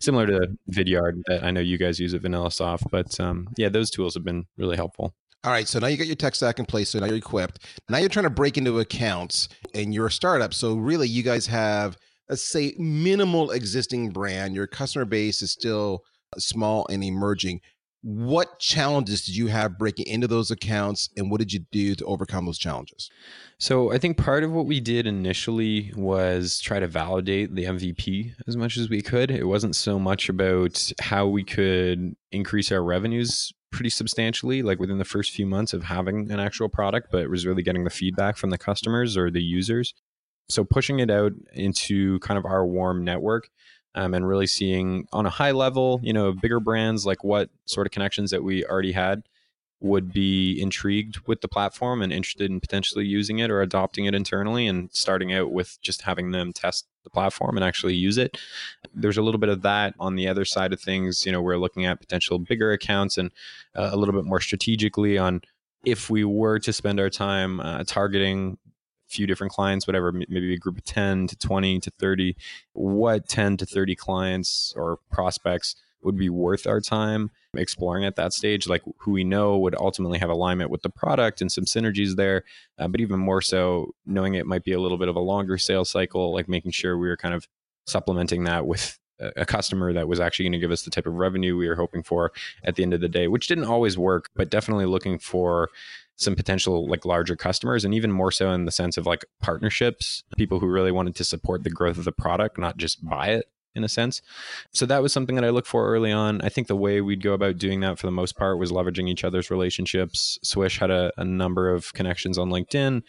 similar 0.00 0.26
to 0.26 0.48
Vidyard 0.70 1.22
that 1.26 1.44
I 1.44 1.50
know 1.50 1.60
you 1.60 1.78
guys 1.78 2.00
use 2.00 2.14
at 2.14 2.22
VanillaSoft. 2.22 2.90
But 2.90 3.18
um, 3.20 3.48
yeah, 3.56 3.68
those 3.68 3.90
tools 3.90 4.14
have 4.14 4.24
been 4.24 4.46
really 4.56 4.76
helpful. 4.76 5.14
All 5.42 5.52
right, 5.52 5.66
so 5.66 5.78
now 5.78 5.86
you 5.86 5.96
got 5.96 6.06
your 6.06 6.16
tech 6.16 6.34
stack 6.34 6.58
in 6.58 6.66
place, 6.66 6.90
so 6.90 6.98
now 6.98 7.06
you're 7.06 7.16
equipped. 7.16 7.66
Now 7.88 7.96
you're 7.98 8.10
trying 8.10 8.24
to 8.24 8.30
break 8.30 8.58
into 8.58 8.78
accounts, 8.78 9.48
and 9.74 9.94
you're 9.94 10.06
a 10.06 10.12
startup. 10.12 10.52
So 10.52 10.74
really, 10.74 11.08
you 11.08 11.22
guys 11.22 11.46
have 11.46 11.96
let's 12.28 12.46
say 12.46 12.74
minimal 12.78 13.50
existing 13.50 14.10
brand. 14.10 14.54
Your 14.54 14.66
customer 14.66 15.04
base 15.04 15.42
is 15.42 15.50
still 15.50 16.04
small 16.38 16.86
and 16.88 17.02
emerging 17.02 17.60
what 18.02 18.58
challenges 18.58 19.26
did 19.26 19.36
you 19.36 19.48
have 19.48 19.78
breaking 19.78 20.06
into 20.06 20.26
those 20.26 20.50
accounts 20.50 21.10
and 21.16 21.30
what 21.30 21.38
did 21.38 21.52
you 21.52 21.60
do 21.70 21.94
to 21.94 22.04
overcome 22.06 22.46
those 22.46 22.58
challenges? 22.58 23.10
So 23.58 23.92
i 23.92 23.98
think 23.98 24.16
part 24.16 24.42
of 24.42 24.52
what 24.52 24.66
we 24.66 24.80
did 24.80 25.06
initially 25.06 25.92
was 25.94 26.60
try 26.60 26.80
to 26.80 26.86
validate 26.86 27.54
the 27.54 27.64
mvp 27.64 28.32
as 28.48 28.56
much 28.56 28.76
as 28.76 28.88
we 28.88 29.02
could. 29.02 29.30
It 29.30 29.44
wasn't 29.44 29.76
so 29.76 29.98
much 29.98 30.28
about 30.28 30.92
how 31.00 31.26
we 31.26 31.44
could 31.44 32.16
increase 32.32 32.72
our 32.72 32.82
revenues 32.82 33.52
pretty 33.70 33.90
substantially 33.90 34.62
like 34.62 34.80
within 34.80 34.98
the 34.98 35.04
first 35.04 35.30
few 35.30 35.46
months 35.46 35.72
of 35.72 35.84
having 35.84 36.30
an 36.32 36.40
actual 36.40 36.68
product 36.68 37.08
but 37.12 37.22
it 37.22 37.30
was 37.30 37.46
really 37.46 37.62
getting 37.62 37.84
the 37.84 37.90
feedback 37.90 38.36
from 38.36 38.50
the 38.50 38.58
customers 38.58 39.16
or 39.16 39.30
the 39.30 39.42
users. 39.42 39.94
So 40.48 40.64
pushing 40.64 40.98
it 40.98 41.10
out 41.10 41.32
into 41.52 42.18
kind 42.20 42.36
of 42.36 42.44
our 42.44 42.66
warm 42.66 43.04
network 43.04 43.50
um, 43.94 44.14
and 44.14 44.26
really 44.26 44.46
seeing 44.46 45.06
on 45.12 45.26
a 45.26 45.30
high 45.30 45.50
level, 45.50 46.00
you 46.02 46.12
know, 46.12 46.32
bigger 46.32 46.60
brands 46.60 47.06
like 47.06 47.24
what 47.24 47.50
sort 47.66 47.86
of 47.86 47.92
connections 47.92 48.30
that 48.30 48.44
we 48.44 48.64
already 48.64 48.92
had 48.92 49.22
would 49.80 50.12
be 50.12 50.60
intrigued 50.60 51.26
with 51.26 51.40
the 51.40 51.48
platform 51.48 52.02
and 52.02 52.12
interested 52.12 52.50
in 52.50 52.60
potentially 52.60 53.04
using 53.04 53.38
it 53.38 53.50
or 53.50 53.62
adopting 53.62 54.04
it 54.04 54.14
internally 54.14 54.66
and 54.66 54.90
starting 54.92 55.32
out 55.32 55.50
with 55.52 55.80
just 55.80 56.02
having 56.02 56.32
them 56.32 56.52
test 56.52 56.86
the 57.02 57.10
platform 57.10 57.56
and 57.56 57.64
actually 57.64 57.94
use 57.94 58.18
it. 58.18 58.36
There's 58.94 59.16
a 59.16 59.22
little 59.22 59.40
bit 59.40 59.48
of 59.48 59.62
that 59.62 59.94
on 59.98 60.16
the 60.16 60.28
other 60.28 60.44
side 60.44 60.74
of 60.74 60.80
things. 60.80 61.24
You 61.24 61.32
know, 61.32 61.40
we're 61.40 61.56
looking 61.56 61.86
at 61.86 61.98
potential 61.98 62.38
bigger 62.38 62.72
accounts 62.72 63.16
and 63.16 63.30
uh, 63.74 63.88
a 63.90 63.96
little 63.96 64.14
bit 64.14 64.26
more 64.26 64.40
strategically 64.40 65.16
on 65.16 65.40
if 65.84 66.10
we 66.10 66.24
were 66.24 66.58
to 66.58 66.74
spend 66.74 67.00
our 67.00 67.08
time 67.08 67.58
uh, 67.60 67.84
targeting 67.86 68.58
few 69.10 69.26
different 69.26 69.52
clients, 69.52 69.86
whatever, 69.86 70.12
maybe 70.12 70.54
a 70.54 70.58
group 70.58 70.78
of 70.78 70.84
10 70.84 71.26
to 71.26 71.36
20 71.36 71.80
to 71.80 71.90
30, 71.90 72.36
what 72.72 73.28
10 73.28 73.56
to 73.58 73.66
30 73.66 73.96
clients 73.96 74.72
or 74.76 74.98
prospects 75.10 75.76
would 76.02 76.16
be 76.16 76.30
worth 76.30 76.66
our 76.66 76.80
time 76.80 77.30
exploring 77.54 78.04
at 78.04 78.16
that 78.16 78.32
stage, 78.32 78.68
like 78.68 78.82
who 78.98 79.10
we 79.10 79.24
know 79.24 79.58
would 79.58 79.74
ultimately 79.74 80.18
have 80.18 80.30
alignment 80.30 80.70
with 80.70 80.82
the 80.82 80.88
product 80.88 81.40
and 81.40 81.50
some 81.50 81.64
synergies 81.64 82.16
there. 82.16 82.44
Uh, 82.78 82.88
but 82.88 83.00
even 83.00 83.18
more 83.18 83.42
so, 83.42 83.94
knowing 84.06 84.34
it 84.34 84.46
might 84.46 84.64
be 84.64 84.72
a 84.72 84.80
little 84.80 84.98
bit 84.98 85.08
of 85.08 85.16
a 85.16 85.20
longer 85.20 85.58
sales 85.58 85.90
cycle, 85.90 86.32
like 86.32 86.48
making 86.48 86.70
sure 86.70 86.96
we 86.96 87.08
are 87.08 87.16
kind 87.16 87.34
of 87.34 87.48
supplementing 87.86 88.44
that 88.44 88.66
with 88.66 88.99
a 89.36 89.46
customer 89.46 89.92
that 89.92 90.08
was 90.08 90.20
actually 90.20 90.44
going 90.44 90.52
to 90.52 90.58
give 90.58 90.70
us 90.70 90.82
the 90.82 90.90
type 90.90 91.06
of 91.06 91.14
revenue 91.14 91.56
we 91.56 91.68
were 91.68 91.76
hoping 91.76 92.02
for 92.02 92.32
at 92.64 92.76
the 92.76 92.82
end 92.82 92.94
of 92.94 93.00
the 93.00 93.08
day, 93.08 93.28
which 93.28 93.48
didn't 93.48 93.64
always 93.64 93.98
work, 93.98 94.30
but 94.34 94.50
definitely 94.50 94.86
looking 94.86 95.18
for 95.18 95.68
some 96.16 96.36
potential 96.36 96.86
like 96.86 97.06
larger 97.06 97.34
customers 97.34 97.84
and 97.84 97.94
even 97.94 98.12
more 98.12 98.30
so 98.30 98.50
in 98.50 98.66
the 98.66 98.72
sense 98.72 98.96
of 98.96 99.06
like 99.06 99.24
partnerships, 99.40 100.22
people 100.36 100.60
who 100.60 100.66
really 100.66 100.92
wanted 100.92 101.14
to 101.16 101.24
support 101.24 101.64
the 101.64 101.70
growth 101.70 101.96
of 101.96 102.04
the 102.04 102.12
product, 102.12 102.58
not 102.58 102.76
just 102.76 103.04
buy 103.04 103.28
it 103.28 103.46
in 103.74 103.84
a 103.84 103.88
sense. 103.88 104.20
So 104.72 104.84
that 104.86 105.02
was 105.02 105.12
something 105.12 105.36
that 105.36 105.44
I 105.44 105.50
looked 105.50 105.68
for 105.68 105.86
early 105.86 106.12
on. 106.12 106.40
I 106.42 106.48
think 106.48 106.66
the 106.66 106.76
way 106.76 107.00
we'd 107.00 107.22
go 107.22 107.32
about 107.32 107.56
doing 107.56 107.80
that 107.80 107.98
for 107.98 108.06
the 108.06 108.12
most 108.12 108.36
part 108.36 108.58
was 108.58 108.72
leveraging 108.72 109.08
each 109.08 109.24
other's 109.24 109.50
relationships. 109.50 110.38
Swish 110.42 110.78
had 110.78 110.90
a, 110.90 111.12
a 111.16 111.24
number 111.24 111.72
of 111.72 111.92
connections 111.94 112.36
on 112.36 112.50
LinkedIn 112.50 113.02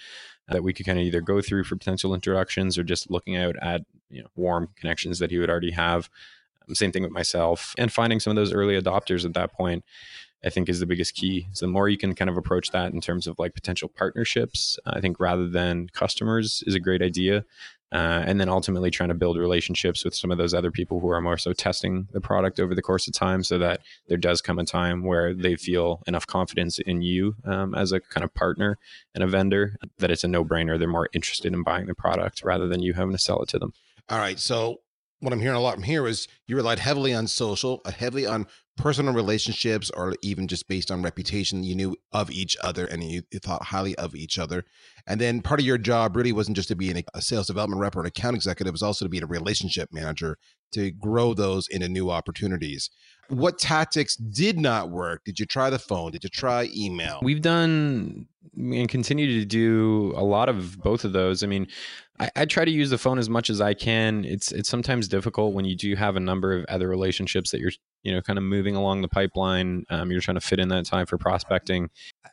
that 0.51 0.63
we 0.63 0.73
could 0.73 0.85
kind 0.85 0.99
of 0.99 1.05
either 1.05 1.21
go 1.21 1.41
through 1.41 1.63
for 1.63 1.75
potential 1.75 2.13
introductions 2.13 2.77
or 2.77 2.83
just 2.83 3.09
looking 3.09 3.35
out 3.35 3.55
at 3.61 3.81
you 4.09 4.21
know 4.21 4.29
warm 4.35 4.69
connections 4.75 5.19
that 5.19 5.31
he 5.31 5.37
would 5.37 5.49
already 5.49 5.71
have. 5.71 6.09
Um, 6.67 6.75
same 6.75 6.91
thing 6.91 7.03
with 7.03 7.11
myself 7.11 7.73
and 7.77 7.91
finding 7.91 8.19
some 8.19 8.31
of 8.31 8.35
those 8.35 8.53
early 8.53 8.79
adopters 8.79 9.25
at 9.25 9.33
that 9.33 9.53
point. 9.53 9.83
I 10.43 10.49
think 10.49 10.69
is 10.69 10.79
the 10.79 10.87
biggest 10.87 11.13
key. 11.13 11.47
So 11.53 11.67
the 11.67 11.71
more 11.71 11.87
you 11.87 11.99
can 11.99 12.15
kind 12.15 12.27
of 12.27 12.35
approach 12.35 12.71
that 12.71 12.93
in 12.93 12.99
terms 12.99 13.27
of 13.27 13.37
like 13.37 13.53
potential 13.53 13.87
partnerships, 13.87 14.79
I 14.87 14.99
think 14.99 15.19
rather 15.19 15.47
than 15.47 15.89
customers 15.89 16.63
is 16.65 16.73
a 16.73 16.79
great 16.79 17.03
idea. 17.03 17.45
Uh, 17.91 18.23
and 18.25 18.39
then 18.39 18.47
ultimately 18.47 18.89
trying 18.89 19.09
to 19.09 19.15
build 19.15 19.37
relationships 19.37 20.05
with 20.05 20.15
some 20.15 20.31
of 20.31 20.37
those 20.37 20.53
other 20.53 20.71
people 20.71 21.01
who 21.01 21.09
are 21.09 21.19
more 21.19 21.37
so 21.37 21.51
testing 21.51 22.07
the 22.13 22.21
product 22.21 22.59
over 22.59 22.73
the 22.73 22.81
course 22.81 23.05
of 23.05 23.13
time 23.13 23.43
so 23.43 23.57
that 23.57 23.81
there 24.07 24.17
does 24.17 24.41
come 24.41 24.59
a 24.59 24.63
time 24.63 25.03
where 25.03 25.33
they 25.33 25.55
feel 25.55 26.01
enough 26.07 26.25
confidence 26.25 26.79
in 26.79 27.01
you 27.01 27.35
um, 27.43 27.75
as 27.75 27.91
a 27.91 27.99
kind 27.99 28.23
of 28.23 28.33
partner 28.33 28.77
and 29.13 29.23
a 29.23 29.27
vendor 29.27 29.75
that 29.97 30.09
it's 30.09 30.23
a 30.23 30.27
no-brainer. 30.27 30.79
They're 30.79 30.87
more 30.87 31.09
interested 31.13 31.53
in 31.53 31.63
buying 31.63 31.87
the 31.87 31.95
product 31.95 32.43
rather 32.43 32.67
than 32.67 32.81
you 32.81 32.93
having 32.93 33.11
to 33.11 33.17
sell 33.17 33.41
it 33.41 33.49
to 33.49 33.59
them. 33.59 33.73
All 34.09 34.19
right. 34.19 34.39
So 34.39 34.79
what 35.21 35.33
i'm 35.33 35.39
hearing 35.39 35.57
a 35.57 35.61
lot 35.61 35.75
from 35.75 35.83
here 35.83 36.05
is 36.07 36.27
you 36.47 36.55
relied 36.55 36.79
heavily 36.79 37.13
on 37.13 37.27
social 37.27 37.81
uh, 37.85 37.91
heavily 37.91 38.25
on 38.25 38.45
personal 38.77 39.13
relationships 39.13 39.91
or 39.91 40.15
even 40.21 40.47
just 40.47 40.67
based 40.67 40.89
on 40.89 41.03
reputation 41.03 41.63
you 41.63 41.75
knew 41.75 41.95
of 42.11 42.31
each 42.31 42.57
other 42.63 42.85
and 42.85 43.03
you, 43.03 43.21
you, 43.31 43.39
thought 43.39 43.63
highly 43.65 43.95
of 43.95 44.15
each 44.15 44.39
other. 44.39 44.63
And 45.05 45.19
then 45.19 45.41
part 45.41 45.59
of 45.59 45.65
your 45.65 45.77
job 45.77 46.15
really 46.15 46.31
wasn't 46.31 46.55
just 46.55 46.69
to 46.69 46.75
be 46.75 47.03
a 47.13 47.21
sales 47.21 47.47
development 47.47 47.81
rep 47.81 47.95
or 47.95 48.01
an 48.01 48.07
account 48.07 48.35
executive 48.35 48.71
it 48.71 48.73
was 48.73 48.81
also 48.81 49.05
to 49.05 49.09
be 49.09 49.19
a 49.19 49.25
relationship 49.25 49.89
manager 49.91 50.37
to 50.73 50.91
grow 50.91 51.33
those 51.33 51.67
into 51.67 51.89
new 51.89 52.09
opportunities. 52.09 52.89
What 53.29 53.59
tactics 53.59 54.15
did 54.15 54.59
not 54.59 54.89
work? 54.89 55.23
Did 55.25 55.39
you 55.39 55.45
try 55.45 55.69
the 55.69 55.79
phone? 55.79 56.11
Did 56.11 56.23
you 56.23 56.29
try 56.29 56.69
email? 56.75 57.19
We've 57.21 57.41
done 57.41 58.27
and 58.57 58.89
continue 58.89 59.39
to 59.39 59.45
do 59.45 60.13
a 60.15 60.23
lot 60.23 60.49
of 60.49 60.77
both 60.79 61.05
of 61.05 61.13
those. 61.13 61.43
I 61.43 61.47
mean 61.47 61.67
I, 62.21 62.29
I, 62.35 62.45
try 62.45 62.65
to 62.65 62.71
use 62.71 62.91
the 62.91 62.99
phone 62.99 63.17
as 63.17 63.29
much 63.29 63.49
as 63.49 63.59
i 63.59 63.73
can. 63.73 64.23
It's 64.25 64.51
it's 64.51 64.69
sometimes 64.69 65.07
difficult 65.07 65.53
when 65.53 65.65
you 65.65 65.75
do 65.75 65.95
have 65.95 66.15
a 66.15 66.19
number 66.19 66.53
of 66.53 66.65
other 66.65 66.87
relationships 66.87 67.49
that 67.51 67.59
you're 67.59 67.71
you 68.03 68.13
know 68.13 68.21
kind 68.21 68.37
of 68.37 68.43
moving 68.43 68.75
along 68.75 69.01
the 69.01 69.07
pipeline 69.07 69.85
um, 69.89 70.11
you're 70.11 70.21
trying 70.21 70.35
to 70.35 70.41
fit 70.41 70.59
in 70.59 70.69
that 70.69 70.85
time 70.85 71.07
for 71.07 71.17
prospecting. 71.17 71.89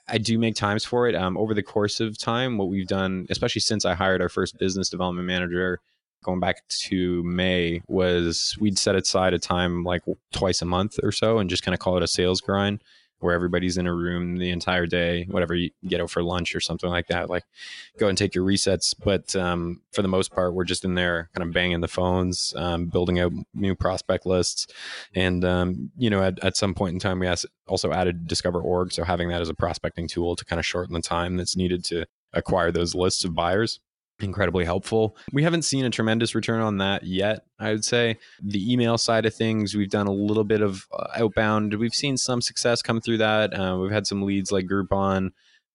I 0.06 0.18
do 0.18 0.38
make 0.38 0.54
times 0.54 0.84
for 0.84 1.08
it. 1.08 1.14
Um, 1.14 1.36
over 1.38 1.54
the 1.54 1.62
course 1.62 2.00
of 2.00 2.18
time 2.18 2.58
what 2.58 2.68
we've 2.68 2.86
done 2.86 3.26
especially 3.30 3.60
since 3.60 3.84
i 3.84 3.94
hired 3.94 4.20
our 4.20 4.28
first 4.28 4.58
business 4.58 4.90
development 4.90 5.26
manager 5.26 5.80
going 6.22 6.40
back 6.40 6.66
to 6.68 7.22
may 7.22 7.80
was 7.88 8.56
we'd 8.60 8.78
set 8.78 8.94
aside 8.94 9.32
a 9.32 9.38
time 9.38 9.84
like 9.84 10.02
twice 10.32 10.60
a 10.60 10.66
month 10.66 10.98
or 11.02 11.12
so 11.12 11.38
and 11.38 11.48
just 11.48 11.62
kind 11.62 11.74
of 11.74 11.78
call 11.78 11.96
it 11.96 12.02
a 12.02 12.08
sales 12.08 12.40
grind 12.40 12.82
where 13.20 13.34
everybody's 13.34 13.76
in 13.76 13.86
a 13.86 13.94
room 13.94 14.36
the 14.36 14.50
entire 14.50 14.86
day, 14.86 15.24
whatever 15.30 15.54
you 15.54 15.70
get 15.86 16.00
out 16.00 16.10
for 16.10 16.22
lunch 16.22 16.54
or 16.54 16.60
something 16.60 16.90
like 16.90 17.08
that. 17.08 17.28
Like 17.28 17.44
go 17.98 18.08
and 18.08 18.16
take 18.16 18.34
your 18.34 18.44
resets. 18.44 18.94
But 19.02 19.34
um, 19.34 19.82
for 19.92 20.02
the 20.02 20.08
most 20.08 20.32
part, 20.32 20.54
we're 20.54 20.64
just 20.64 20.84
in 20.84 20.94
there 20.94 21.30
kind 21.34 21.46
of 21.46 21.52
banging 21.52 21.80
the 21.80 21.88
phones, 21.88 22.54
um, 22.56 22.86
building 22.86 23.18
out 23.20 23.32
new 23.54 23.74
prospect 23.74 24.26
lists. 24.26 24.66
And, 25.14 25.44
um, 25.44 25.90
you 25.96 26.10
know, 26.10 26.22
at, 26.22 26.42
at 26.44 26.56
some 26.56 26.74
point 26.74 26.94
in 26.94 27.00
time, 27.00 27.18
we 27.18 27.28
also 27.66 27.92
added 27.92 28.28
DiscoverOrg. 28.28 28.92
So 28.92 29.04
having 29.04 29.28
that 29.28 29.42
as 29.42 29.48
a 29.48 29.54
prospecting 29.54 30.08
tool 30.08 30.36
to 30.36 30.44
kind 30.44 30.60
of 30.60 30.66
shorten 30.66 30.94
the 30.94 31.00
time 31.00 31.36
that's 31.36 31.56
needed 31.56 31.84
to 31.86 32.06
acquire 32.32 32.70
those 32.70 32.94
lists 32.94 33.24
of 33.24 33.34
buyers 33.34 33.80
incredibly 34.20 34.64
helpful. 34.64 35.16
We 35.32 35.42
haven't 35.42 35.62
seen 35.62 35.84
a 35.84 35.90
tremendous 35.90 36.34
return 36.34 36.60
on 36.60 36.78
that 36.78 37.04
yet, 37.04 37.44
I 37.58 37.70
would 37.70 37.84
say. 37.84 38.18
The 38.42 38.72
email 38.72 38.98
side 38.98 39.26
of 39.26 39.34
things, 39.34 39.74
we've 39.74 39.90
done 39.90 40.06
a 40.06 40.12
little 40.12 40.44
bit 40.44 40.60
of 40.60 40.86
uh, 40.92 41.08
outbound. 41.16 41.74
We've 41.74 41.94
seen 41.94 42.16
some 42.16 42.40
success 42.40 42.82
come 42.82 43.00
through 43.00 43.18
that. 43.18 43.58
Uh, 43.58 43.78
we've 43.78 43.92
had 43.92 44.06
some 44.06 44.22
leads 44.22 44.50
like 44.50 44.66
Groupon 44.66 45.30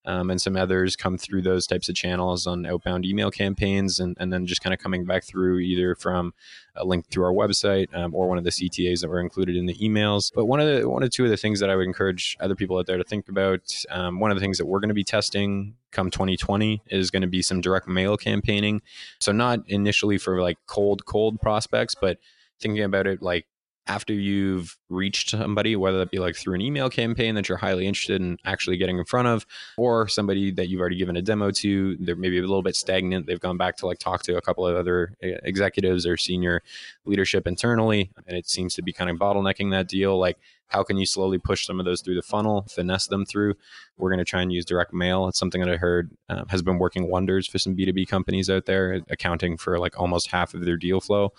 um, 0.05 0.29
and 0.29 0.41
some 0.41 0.55
others 0.55 0.95
come 0.95 1.17
through 1.17 1.41
those 1.41 1.65
types 1.65 1.89
of 1.89 1.95
channels 1.95 2.45
on 2.45 2.65
outbound 2.65 3.05
email 3.05 3.31
campaigns 3.31 3.99
and, 3.99 4.17
and 4.19 4.33
then 4.33 4.45
just 4.45 4.61
kind 4.61 4.73
of 4.73 4.79
coming 4.79 5.05
back 5.05 5.23
through 5.23 5.59
either 5.59 5.95
from 5.95 6.33
a 6.75 6.85
link 6.85 7.07
through 7.07 7.23
our 7.23 7.33
website 7.33 7.93
um, 7.95 8.13
or 8.13 8.27
one 8.27 8.37
of 8.37 8.43
the 8.43 8.49
CTAs 8.49 9.01
that 9.01 9.09
were 9.09 9.19
included 9.19 9.55
in 9.55 9.65
the 9.65 9.75
emails. 9.75 10.31
But 10.33 10.45
one 10.45 10.59
of 10.59 10.67
the 10.67 10.89
one 10.89 11.03
of 11.03 11.09
two 11.11 11.23
of 11.23 11.29
the 11.29 11.37
things 11.37 11.59
that 11.59 11.69
I 11.69 11.75
would 11.75 11.85
encourage 11.85 12.35
other 12.39 12.55
people 12.55 12.77
out 12.77 12.85
there 12.85 12.97
to 12.97 13.03
think 13.03 13.29
about, 13.29 13.61
um, 13.89 14.19
one 14.19 14.31
of 14.31 14.37
the 14.37 14.41
things 14.41 14.57
that 14.57 14.65
we're 14.65 14.79
going 14.79 14.89
to 14.89 14.93
be 14.93 15.03
testing 15.03 15.75
come 15.91 16.09
2020 16.09 16.81
is 16.87 17.11
going 17.11 17.21
to 17.21 17.27
be 17.27 17.41
some 17.41 17.61
direct 17.61 17.87
mail 17.87 18.17
campaigning. 18.17 18.81
So 19.19 19.31
not 19.31 19.59
initially 19.67 20.17
for 20.17 20.41
like 20.41 20.57
cold 20.65 21.05
cold 21.05 21.39
prospects, 21.39 21.95
but 21.95 22.17
thinking 22.59 22.83
about 22.83 23.07
it 23.07 23.21
like 23.21 23.45
after 23.87 24.13
you've 24.13 24.77
reached 24.89 25.31
somebody, 25.31 25.75
whether 25.75 25.97
that 25.97 26.11
be 26.11 26.19
like 26.19 26.35
through 26.35 26.55
an 26.55 26.61
email 26.61 26.89
campaign 26.89 27.35
that 27.35 27.49
you're 27.49 27.57
highly 27.57 27.85
interested 27.85 28.21
in 28.21 28.37
actually 28.45 28.77
getting 28.77 28.97
in 28.97 29.05
front 29.05 29.27
of, 29.27 29.45
or 29.77 30.07
somebody 30.07 30.51
that 30.51 30.69
you've 30.69 30.79
already 30.79 30.97
given 30.97 31.17
a 31.17 31.21
demo 31.21 31.51
to, 31.51 31.97
they're 31.99 32.15
maybe 32.15 32.37
a 32.37 32.41
little 32.41 32.63
bit 32.63 32.75
stagnant. 32.75 33.27
They've 33.27 33.39
gone 33.39 33.57
back 33.57 33.75
to 33.77 33.85
like 33.85 33.99
talk 33.99 34.23
to 34.23 34.37
a 34.37 34.41
couple 34.41 34.65
of 34.65 34.75
other 34.75 35.15
executives 35.21 36.05
or 36.05 36.15
senior 36.15 36.61
leadership 37.05 37.45
internally, 37.45 38.11
and 38.25 38.37
it 38.37 38.47
seems 38.47 38.73
to 38.75 38.81
be 38.81 38.93
kind 38.93 39.09
of 39.09 39.17
bottlenecking 39.17 39.71
that 39.71 39.89
deal. 39.89 40.17
Like, 40.17 40.37
how 40.67 40.81
can 40.81 40.97
you 40.97 41.05
slowly 41.05 41.37
push 41.37 41.65
some 41.65 41.79
of 41.79 41.85
those 41.85 42.01
through 42.01 42.15
the 42.15 42.21
funnel, 42.21 42.65
finesse 42.69 43.07
them 43.07 43.25
through? 43.25 43.55
We're 43.97 44.09
going 44.09 44.19
to 44.19 44.25
try 44.25 44.41
and 44.41 44.51
use 44.51 44.65
direct 44.65 44.93
mail. 44.93 45.27
It's 45.27 45.37
something 45.37 45.61
that 45.61 45.69
I 45.69 45.77
heard 45.77 46.11
uh, 46.29 46.45
has 46.49 46.61
been 46.61 46.79
working 46.79 47.11
wonders 47.11 47.47
for 47.47 47.59
some 47.59 47.75
B2B 47.75 48.07
companies 48.07 48.49
out 48.49 48.65
there, 48.65 49.01
accounting 49.09 49.57
for 49.57 49.77
like 49.77 49.99
almost 49.99 50.31
half 50.31 50.53
of 50.53 50.65
their 50.65 50.77
deal 50.77 51.01
flow 51.01 51.33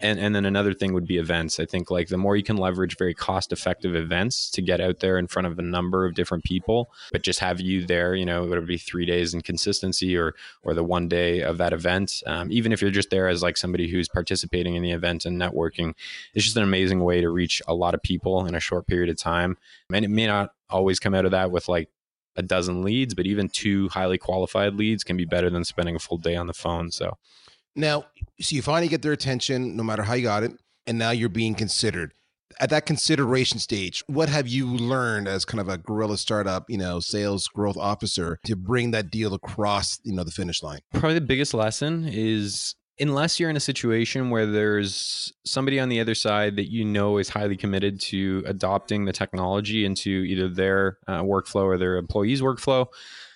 and 0.00 0.18
and 0.18 0.34
then 0.34 0.44
another 0.44 0.74
thing 0.74 0.92
would 0.92 1.06
be 1.06 1.18
events. 1.18 1.60
I 1.60 1.66
think 1.66 1.90
like 1.90 2.08
the 2.08 2.18
more 2.18 2.36
you 2.36 2.42
can 2.42 2.56
leverage 2.56 2.96
very 2.96 3.14
cost 3.14 3.52
effective 3.52 3.94
events 3.94 4.50
to 4.50 4.62
get 4.62 4.80
out 4.80 5.00
there 5.00 5.18
in 5.18 5.26
front 5.26 5.46
of 5.46 5.58
a 5.58 5.62
number 5.62 6.04
of 6.04 6.14
different 6.14 6.44
people 6.44 6.90
but 7.12 7.22
just 7.22 7.40
have 7.40 7.60
you 7.60 7.86
there 7.86 8.14
you 8.14 8.24
know 8.24 8.44
it 8.44 8.48
would 8.48 8.66
be 8.66 8.78
three 8.78 9.06
days 9.06 9.34
in 9.34 9.40
consistency 9.40 10.16
or 10.16 10.34
or 10.62 10.74
the 10.74 10.82
one 10.82 11.08
day 11.08 11.42
of 11.42 11.58
that 11.58 11.72
event 11.72 12.22
um, 12.26 12.50
even 12.50 12.72
if 12.72 12.80
you're 12.80 12.90
just 12.90 13.10
there 13.10 13.28
as 13.28 13.42
like 13.42 13.56
somebody 13.56 13.88
who's 13.88 14.08
participating 14.08 14.74
in 14.74 14.82
the 14.82 14.90
event 14.90 15.24
and 15.24 15.40
networking 15.40 15.94
it's 16.34 16.44
just 16.44 16.56
an 16.56 16.62
amazing 16.62 17.00
way 17.00 17.20
to 17.20 17.28
reach 17.28 17.62
a 17.66 17.74
lot 17.74 17.94
of 17.94 18.02
people 18.02 18.46
in 18.46 18.54
a 18.54 18.60
short 18.60 18.86
period 18.86 19.10
of 19.10 19.16
time. 19.16 19.56
And 19.92 20.04
it 20.04 20.08
may 20.08 20.26
not 20.26 20.52
always 20.70 20.98
come 20.98 21.14
out 21.14 21.24
of 21.24 21.30
that 21.32 21.50
with 21.50 21.68
like 21.68 21.88
a 22.36 22.42
dozen 22.42 22.82
leads 22.82 23.14
but 23.14 23.26
even 23.26 23.48
two 23.48 23.88
highly 23.90 24.18
qualified 24.18 24.74
leads 24.74 25.04
can 25.04 25.16
be 25.16 25.24
better 25.24 25.50
than 25.50 25.64
spending 25.64 25.94
a 25.94 26.00
full 26.00 26.18
day 26.18 26.34
on 26.36 26.46
the 26.46 26.54
phone. 26.54 26.90
So 26.90 27.16
now, 27.76 28.06
so 28.40 28.56
you 28.56 28.62
finally 28.62 28.88
get 28.88 29.02
their 29.02 29.12
attention, 29.12 29.76
no 29.76 29.82
matter 29.82 30.02
how 30.02 30.14
you 30.14 30.22
got 30.22 30.42
it, 30.42 30.52
and 30.86 30.98
now 30.98 31.10
you're 31.10 31.28
being 31.28 31.54
considered. 31.54 32.12
At 32.60 32.70
that 32.70 32.86
consideration 32.86 33.58
stage, 33.58 34.04
what 34.06 34.28
have 34.28 34.46
you 34.46 34.66
learned 34.66 35.26
as 35.26 35.44
kind 35.44 35.60
of 35.60 35.68
a 35.68 35.78
guerrilla 35.78 36.16
startup, 36.16 36.66
you 36.68 36.78
know, 36.78 37.00
sales 37.00 37.48
growth 37.48 37.76
officer 37.76 38.38
to 38.44 38.54
bring 38.54 38.92
that 38.92 39.10
deal 39.10 39.34
across, 39.34 39.98
you 40.04 40.14
know, 40.14 40.22
the 40.22 40.30
finish 40.30 40.62
line? 40.62 40.78
Probably 40.92 41.14
the 41.14 41.20
biggest 41.20 41.52
lesson 41.52 42.08
is 42.08 42.76
unless 43.00 43.40
you're 43.40 43.50
in 43.50 43.56
a 43.56 43.60
situation 43.60 44.30
where 44.30 44.46
there's 44.46 45.32
somebody 45.44 45.80
on 45.80 45.88
the 45.88 46.00
other 46.00 46.14
side 46.14 46.56
that 46.56 46.70
you 46.70 46.84
know 46.84 47.18
is 47.18 47.28
highly 47.28 47.56
committed 47.56 48.00
to 48.00 48.44
adopting 48.46 49.04
the 49.04 49.12
technology 49.12 49.84
into 49.84 50.10
either 50.10 50.48
their 50.48 50.98
uh, 51.08 51.22
workflow 51.22 51.64
or 51.64 51.76
their 51.76 51.96
employees' 51.96 52.40
workflow, 52.40 52.86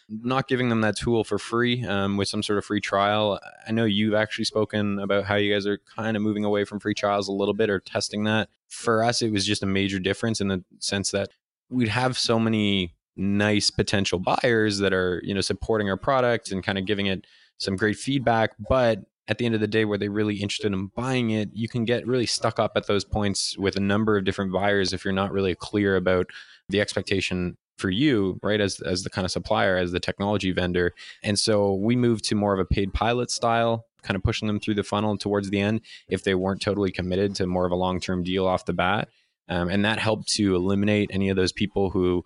not 0.09 0.49
giving 0.49 0.69
them 0.69 0.81
that 0.81 0.97
tool 0.97 1.23
for 1.23 1.39
free 1.39 1.85
um, 1.85 2.17
with 2.17 2.29
some 2.29 2.43
sort 2.43 2.59
of 2.59 2.65
free 2.65 2.81
trial. 2.81 3.39
I 3.67 3.73
know 3.73 3.85
you've 3.85 4.15
actually 4.15 4.47
spoken 4.47 4.99
about 4.99 5.25
how 5.25 5.37
you 5.37 5.53
guys 5.53 5.67
are 5.67 5.79
kind 5.97 6.17
of 6.17 6.23
moving 6.23 6.45
away 6.45 6.65
from 6.65 6.81
free 6.81 6.95
trials 6.95 7.29
a 7.29 7.33
little 7.33 7.55
bit 7.55 7.69
or 7.69 7.79
testing 7.79 8.25
that. 8.25 8.49
For 8.69 9.05
us, 9.05 9.21
it 9.21 9.33
was 9.33 9.47
just 9.47 9.63
a 9.63 9.67
major 9.67 9.99
difference 9.99 10.41
in 10.41 10.49
the 10.49 10.65
sense 10.79 11.11
that 11.11 11.29
we'd 11.69 11.89
have 11.89 12.17
so 12.17 12.39
many 12.39 12.95
nice 13.19 13.71
potential 13.71 14.21
buyers 14.21 14.79
that 14.79 14.93
are 14.93 15.21
you 15.25 15.35
know 15.35 15.41
supporting 15.41 15.91
our 15.91 15.97
product 15.97 16.53
and 16.53 16.63
kind 16.63 16.79
of 16.79 16.87
giving 16.87 17.07
it 17.07 17.27
some 17.59 17.75
great 17.75 17.97
feedback 17.97 18.53
but 18.69 19.01
at 19.27 19.39
the 19.39 19.45
end 19.45 19.57
of 19.57 19.61
the 19.61 19.67
day 19.67 19.85
where 19.85 19.99
they're 19.99 20.11
really 20.11 20.37
interested 20.37 20.73
in 20.73 20.87
buying 20.95 21.31
it 21.31 21.51
you 21.53 21.69
can 21.69 21.85
get 21.85 22.07
really 22.07 22.27
stuck 22.27 22.61
up 22.61 22.73
at 22.77 22.87
those 22.87 23.05
points 23.05 23.59
with 23.59 23.75
a 23.75 23.81
number 23.81 24.17
of 24.17 24.25
different 24.25 24.53
buyers 24.53 24.93
if 24.93 25.05
you're 25.05 25.13
not 25.13 25.33
really 25.33 25.55
clear 25.57 25.97
about 25.97 26.31
the 26.69 26.81
expectation 26.81 27.57
for 27.79 27.91
you, 27.91 28.39
right, 28.43 28.61
as 28.61 28.81
as 28.81 29.03
the 29.03 29.11
kind 29.11 29.25
of 29.25 29.31
supplier, 29.31 29.77
as 29.77 29.93
the 29.93 30.01
technology 30.01 30.53
vendor. 30.53 30.93
And 31.23 31.39
so 31.39 31.75
we 31.75 31.97
moved 31.97 32.25
to 32.27 32.35
more 32.35 32.53
of 32.53 32.61
a 32.61 32.65
paid 32.65 32.93
pilot 32.93 33.31
style, 33.31 33.87
kind 34.03 34.17
of 34.17 34.23
pushing 34.23 34.49
them 34.49 34.61
through 34.61 34.75
the 34.75 34.83
funnel 34.83 35.17
towards 35.17 35.51
the 35.51 35.61
end 35.61 35.81
if 36.09 36.25
they 36.25 36.35
weren't 36.35 36.61
totally 36.61 36.91
committed 36.91 37.35
to 37.37 37.47
more 37.47 37.67
of 37.67 37.73
a 37.73 37.77
long 37.77 38.01
term 38.01 38.23
deal 38.23 38.47
off 38.47 38.67
the 38.67 38.73
bat. 38.73 39.09
Um, 39.49 39.69
and 39.71 39.85
that 39.85 39.99
helped 39.99 40.29
to 40.35 40.55
eliminate 40.55 41.11
any 41.13 41.31
of 41.31 41.37
those 41.37 41.53
people 41.53 41.91
who 41.91 42.25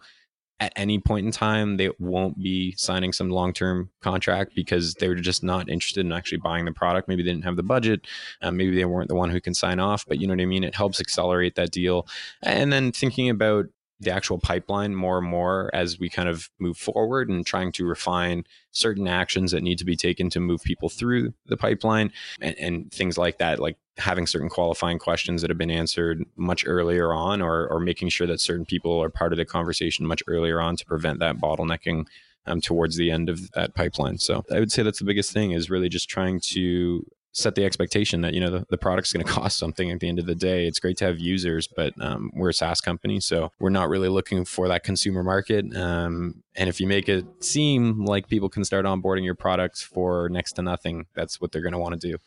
at 0.63 0.73
any 0.77 1.01
point 1.01 1.27
in 1.27 1.33
time 1.33 1.77
they 1.77 1.91
won't 1.99 2.41
be 2.41 2.73
signing 2.77 3.13
some 3.13 3.31
long-term 3.31 3.91
contract 4.01 4.55
because 4.55 4.95
they 4.95 5.09
were 5.09 5.17
just 5.17 5.43
not 5.43 5.69
interested 5.69 6.07
in 6.07 6.13
actually 6.13 6.39
buying 6.39 6.65
the 6.65 6.73
product 6.73 7.09
maybe 7.09 7.21
they 7.21 7.31
didn't 7.31 7.45
have 7.45 7.57
the 7.57 7.65
budget 7.65 8.07
um, 8.43 8.57
maybe 8.57 8.77
they 8.77 8.85
weren't 8.85 9.09
the 9.09 9.15
one 9.15 9.29
who 9.29 9.41
can 9.41 9.55
sign 9.55 9.81
off 9.81 10.05
but 10.07 10.21
you 10.21 10.27
know 10.27 10.35
what 10.35 10.41
i 10.41 10.47
mean 10.47 10.63
it 10.63 10.77
helps 10.77 11.01
accelerate 11.01 11.57
that 11.57 11.73
deal 11.73 12.07
and 12.45 12.73
then 12.73 12.93
thinking 12.93 13.29
about 13.29 13.67
the 14.03 14.11
actual 14.11 14.39
pipeline 14.39 14.95
more 14.95 15.19
and 15.19 15.27
more 15.27 15.71
as 15.73 15.99
we 15.99 16.09
kind 16.09 16.29
of 16.29 16.51
move 16.59 16.77
forward 16.77 17.29
and 17.29 17.47
trying 17.47 17.71
to 17.73 17.87
refine 17.87 18.45
certain 18.73 19.07
actions 19.07 19.53
that 19.53 19.63
need 19.63 19.79
to 19.79 19.85
be 19.85 19.97
taken 19.97 20.29
to 20.31 20.41
move 20.41 20.63
people 20.63 20.89
through 20.89 21.33
the 21.47 21.57
pipeline 21.57 22.13
and, 22.41 22.59
and, 22.59 22.93
things 22.93 23.17
like 23.17 23.39
that 23.39 23.61
like 23.61 23.77
having 23.97 24.27
certain 24.27 24.49
qualifying 24.49 24.99
questions 24.99 25.41
that 25.41 25.51
have 25.51 25.59
been 25.59 25.71
answered 25.71 26.25
much 26.37 26.65
earlier 26.67 27.13
on 27.13 27.41
or, 27.41 27.69
or 27.69 27.79
making 27.79 28.09
sure 28.09 28.27
that 28.27 28.41
certain 28.41 28.67
people 28.67 29.01
are 29.03 29.11
part 29.11 29.33
of 29.33 29.37
the 29.37 29.45
conversation 29.45 30.07
much 30.07 30.23
earlier 30.27 30.61
on 30.61 30.77
to 30.77 30.85
prevent 30.85 31.21
that 31.21 31.37
bottlenecking 31.37 32.05
um, 32.47 32.61
towards 32.61 32.97
the 32.97 33.11
end 33.11 33.29
of 33.29 33.51
that 33.53 33.75
pipeline. 33.75 34.19
So 34.19 34.45
i 34.51 34.59
would 34.59 34.73
say 34.73 34.83
that's 34.83 34.99
the 34.99 35.05
biggest 35.05 35.33
thing 35.33 35.53
is 35.53 35.71
really 35.71 35.89
just 35.89 36.09
trying 36.09 36.41
to 36.53 37.07
set 37.33 37.55
the 37.55 37.65
expectation 37.65 38.21
that 38.21 38.35
you 38.35 38.41
know 38.41 38.51
the, 38.51 38.67
the 38.69 38.79
product's 38.79 39.13
going 39.13 39.25
to 39.27 39.31
cost 39.31 39.59
something 39.59 39.91
at 39.91 40.01
the 40.01 40.09
end 40.09 40.19
of 40.19 40.27
the 40.27 40.35
day. 40.35 40.67
It's 40.67 40.79
great 40.79 40.97
to 40.99 41.07
have 41.07 41.19
users 41.19 41.67
but 41.67 41.95
um, 42.01 42.31
we're 42.35 42.51
a 42.51 42.55
saas 42.55 42.81
company 42.81 43.21
so 43.21 43.51
we're 43.59 43.71
not 43.71 43.89
really 43.89 44.09
looking 44.09 44.45
for 44.45 44.69
that 44.69 44.85
consumer 44.85 45.23
market. 45.23 45.75
Um, 45.77 46.43
and 46.55 46.69
if 46.69 46.81
you 46.81 46.87
make 46.87 47.09
it 47.09 47.25
seem 47.41 48.05
like 48.05 48.29
people 48.29 48.49
can 48.49 48.65
start 48.65 48.85
onboarding 48.85 49.25
your 49.25 49.35
product 49.35 49.83
for 49.83 50.29
next 50.29 50.53
to 50.53 50.63
nothing 50.63 51.07
that's 51.15 51.41
what 51.41 51.53
they're 51.53 51.63
going 51.63 51.73
to 51.73 51.79
want 51.79 52.01
to 52.01 52.09
do. 52.09 52.19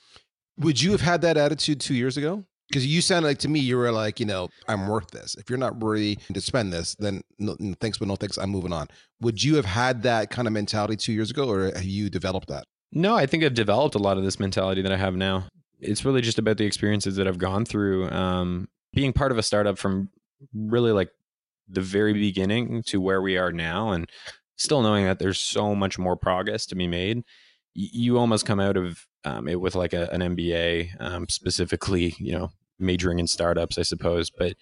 Would 0.57 0.81
you 0.81 0.91
have 0.91 1.01
had 1.01 1.21
that 1.21 1.37
attitude 1.37 1.79
two 1.79 1.95
years 1.95 2.17
ago? 2.17 2.45
Because 2.69 2.87
you 2.87 3.01
sounded 3.01 3.27
like 3.27 3.37
to 3.39 3.47
me 3.47 3.59
you 3.59 3.77
were 3.77 3.91
like 3.91 4.19
you 4.19 4.25
know 4.25 4.49
i'm 4.67 4.87
worth 4.87 5.11
this. 5.11 5.35
If 5.35 5.49
you're 5.49 5.59
not 5.59 5.81
ready 5.83 6.15
to 6.33 6.41
spend 6.41 6.73
this 6.73 6.95
then 6.95 7.21
no, 7.37 7.55
thanks 7.79 7.99
but 7.99 8.07
no 8.07 8.15
thanks. 8.15 8.37
I'm 8.37 8.49
moving 8.49 8.73
on. 8.73 8.87
Would 9.21 9.43
you 9.43 9.55
have 9.55 9.65
had 9.65 10.01
that 10.03 10.31
kind 10.31 10.47
of 10.47 10.53
mentality 10.53 10.95
two 10.95 11.13
years 11.13 11.29
ago 11.29 11.47
or 11.47 11.65
have 11.65 11.83
you 11.83 12.09
developed 12.09 12.47
that 12.47 12.65
no, 12.95 13.13
I 13.13 13.25
think 13.25 13.43
I've 13.43 13.53
developed 13.53 13.93
a 13.93 13.99
lot 13.99 14.17
of 14.17 14.23
this 14.23 14.39
mentality 14.39 14.81
that 14.81 14.91
I 14.91 14.95
have 14.95 15.15
now. 15.15 15.49
It's 15.81 16.05
really 16.05 16.21
just 16.21 16.39
about 16.39 16.57
the 16.57 16.65
experiences 16.65 17.17
that 17.17 17.27
I've 17.27 17.37
gone 17.37 17.65
through. 17.65 18.09
Um, 18.09 18.69
being 18.93 19.11
part 19.11 19.33
of 19.33 19.37
a 19.37 19.43
startup 19.43 19.77
from 19.77 20.09
really 20.53 20.93
like 20.93 21.09
the 21.67 21.81
very 21.81 22.13
beginning 22.13 22.83
to 22.83 23.01
where 23.01 23.21
we 23.21 23.37
are 23.37 23.51
now, 23.51 23.91
and 23.91 24.09
still 24.55 24.81
knowing 24.81 25.03
that 25.03 25.19
there's 25.19 25.39
so 25.39 25.75
much 25.75 25.99
more 25.99 26.15
progress 26.15 26.65
to 26.67 26.75
be 26.75 26.87
made. 26.87 27.23
You 27.73 28.17
almost 28.17 28.45
come 28.45 28.61
out 28.61 28.77
of 28.77 29.05
um, 29.25 29.49
it 29.49 29.59
with 29.59 29.75
like 29.75 29.91
a, 29.91 30.09
an 30.13 30.21
MBA, 30.21 30.91
um, 31.01 31.27
specifically, 31.27 32.15
you 32.17 32.31
know, 32.31 32.51
majoring 32.79 33.19
in 33.19 33.27
startups, 33.27 33.77
I 33.77 33.81
suppose. 33.81 34.29
But 34.29 34.55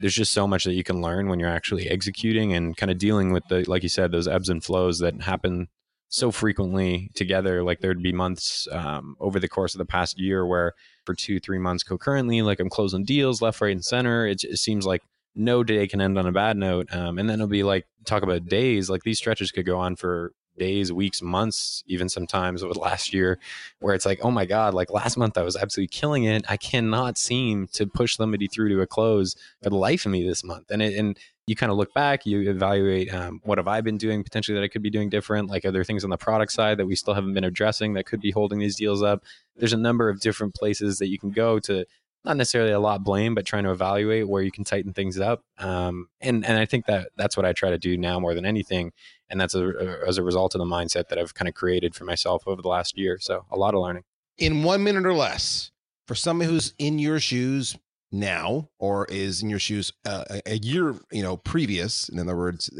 there's 0.00 0.14
just 0.14 0.32
so 0.32 0.46
much 0.46 0.64
that 0.64 0.72
you 0.72 0.84
can 0.84 1.02
learn 1.02 1.28
when 1.28 1.38
you're 1.38 1.50
actually 1.50 1.90
executing 1.90 2.54
and 2.54 2.74
kind 2.78 2.90
of 2.90 2.96
dealing 2.96 3.32
with 3.32 3.46
the, 3.48 3.68
like 3.68 3.82
you 3.82 3.90
said, 3.90 4.10
those 4.10 4.28
ebbs 4.28 4.48
and 4.48 4.64
flows 4.64 5.00
that 5.00 5.20
happen 5.22 5.68
so 6.08 6.30
frequently 6.30 7.10
together. 7.14 7.62
Like 7.62 7.80
there'd 7.80 8.02
be 8.02 8.12
months 8.12 8.66
um, 8.72 9.16
over 9.20 9.38
the 9.38 9.48
course 9.48 9.74
of 9.74 9.78
the 9.78 9.84
past 9.84 10.18
year 10.18 10.46
where 10.46 10.72
for 11.04 11.14
two, 11.14 11.38
three 11.40 11.58
months 11.58 11.82
concurrently, 11.82 12.42
like 12.42 12.60
I'm 12.60 12.70
closing 12.70 13.04
deals 13.04 13.42
left, 13.42 13.60
right, 13.60 13.72
and 13.72 13.84
center. 13.84 14.26
It, 14.26 14.42
it 14.44 14.58
seems 14.58 14.86
like 14.86 15.02
no 15.34 15.62
day 15.62 15.86
can 15.86 16.00
end 16.00 16.18
on 16.18 16.26
a 16.26 16.32
bad 16.32 16.56
note. 16.56 16.92
Um, 16.92 17.18
and 17.18 17.28
then 17.28 17.36
it'll 17.36 17.46
be 17.46 17.62
like 17.62 17.86
talk 18.04 18.22
about 18.22 18.46
days. 18.46 18.90
Like 18.90 19.02
these 19.02 19.18
stretches 19.18 19.50
could 19.50 19.66
go 19.66 19.78
on 19.78 19.96
for 19.96 20.32
days, 20.58 20.92
weeks, 20.92 21.22
months, 21.22 21.84
even 21.86 22.08
sometimes 22.08 22.62
over 22.62 22.74
the 22.74 22.80
last 22.80 23.14
year, 23.14 23.38
where 23.78 23.94
it's 23.94 24.04
like, 24.04 24.18
oh 24.22 24.30
my 24.30 24.44
God, 24.44 24.74
like 24.74 24.90
last 24.90 25.16
month 25.16 25.38
I 25.38 25.42
was 25.42 25.56
absolutely 25.56 25.88
killing 25.88 26.24
it. 26.24 26.44
I 26.48 26.56
cannot 26.56 27.16
seem 27.16 27.68
to 27.74 27.86
push 27.86 28.16
somebody 28.16 28.48
through 28.48 28.70
to 28.70 28.80
a 28.80 28.86
close 28.86 29.36
for 29.62 29.70
the 29.70 29.76
life 29.76 30.04
of 30.04 30.12
me 30.12 30.26
this 30.26 30.42
month. 30.42 30.70
And 30.70 30.82
it, 30.82 30.98
and 30.98 31.18
you 31.48 31.56
kind 31.56 31.72
of 31.72 31.78
look 31.78 31.94
back, 31.94 32.26
you 32.26 32.50
evaluate 32.50 33.12
um, 33.12 33.40
what 33.42 33.56
have 33.56 33.66
I 33.66 33.80
been 33.80 33.96
doing 33.96 34.22
potentially 34.22 34.54
that 34.56 34.64
I 34.64 34.68
could 34.68 34.82
be 34.82 34.90
doing 34.90 35.08
different? 35.08 35.48
Like, 35.48 35.64
are 35.64 35.70
there 35.70 35.82
things 35.82 36.04
on 36.04 36.10
the 36.10 36.18
product 36.18 36.52
side 36.52 36.78
that 36.78 36.86
we 36.86 36.94
still 36.94 37.14
haven't 37.14 37.32
been 37.32 37.44
addressing 37.44 37.94
that 37.94 38.04
could 38.04 38.20
be 38.20 38.30
holding 38.30 38.58
these 38.58 38.76
deals 38.76 39.02
up? 39.02 39.24
There's 39.56 39.72
a 39.72 39.78
number 39.78 40.10
of 40.10 40.20
different 40.20 40.54
places 40.54 40.98
that 40.98 41.08
you 41.08 41.18
can 41.18 41.30
go 41.30 41.58
to 41.60 41.86
not 42.24 42.36
necessarily 42.36 42.72
a 42.72 42.80
lot 42.80 43.02
blame, 43.02 43.34
but 43.34 43.46
trying 43.46 43.64
to 43.64 43.70
evaluate 43.70 44.28
where 44.28 44.42
you 44.42 44.50
can 44.50 44.64
tighten 44.64 44.92
things 44.92 45.18
up. 45.18 45.42
Um, 45.56 46.08
and 46.20 46.44
and 46.44 46.58
I 46.58 46.66
think 46.66 46.84
that 46.84 47.10
that's 47.16 47.36
what 47.36 47.46
I 47.46 47.54
try 47.54 47.70
to 47.70 47.78
do 47.78 47.96
now 47.96 48.20
more 48.20 48.34
than 48.34 48.44
anything, 48.44 48.92
and 49.30 49.40
that's 49.40 49.54
a, 49.54 50.00
as 50.06 50.18
a 50.18 50.22
result 50.22 50.54
of 50.54 50.58
the 50.58 50.66
mindset 50.66 51.08
that 51.08 51.18
I've 51.18 51.32
kind 51.32 51.48
of 51.48 51.54
created 51.54 51.94
for 51.94 52.04
myself 52.04 52.42
over 52.46 52.60
the 52.60 52.68
last 52.68 52.98
year. 52.98 53.18
So 53.20 53.46
a 53.50 53.56
lot 53.56 53.74
of 53.74 53.80
learning. 53.80 54.04
In 54.36 54.62
one 54.64 54.84
minute 54.84 55.06
or 55.06 55.14
less, 55.14 55.70
for 56.06 56.14
somebody 56.14 56.50
who's 56.50 56.74
in 56.78 56.98
your 56.98 57.20
shoes 57.20 57.76
now, 58.10 58.70
or 58.78 59.04
is 59.06 59.42
in 59.42 59.50
your 59.50 59.58
shoes 59.58 59.92
uh, 60.06 60.24
a 60.46 60.58
year, 60.58 60.94
you 61.12 61.22
know, 61.22 61.36
previous. 61.36 62.08
In 62.08 62.18
other 62.18 62.36
words, 62.36 62.70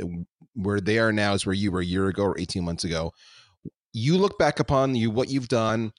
where 0.54 0.80
they 0.80 0.98
are 0.98 1.12
now 1.12 1.34
is 1.34 1.44
where 1.44 1.54
you 1.54 1.70
were 1.70 1.80
a 1.80 1.84
year 1.84 2.08
ago 2.08 2.22
or 2.22 2.38
eighteen 2.40 2.64
months 2.64 2.84
ago. 2.84 3.12
You 3.92 4.16
look 4.16 4.38
back 4.38 4.60
upon 4.60 4.94
you 4.94 5.10
what 5.10 5.30
you've 5.30 5.48
done, 5.48 5.92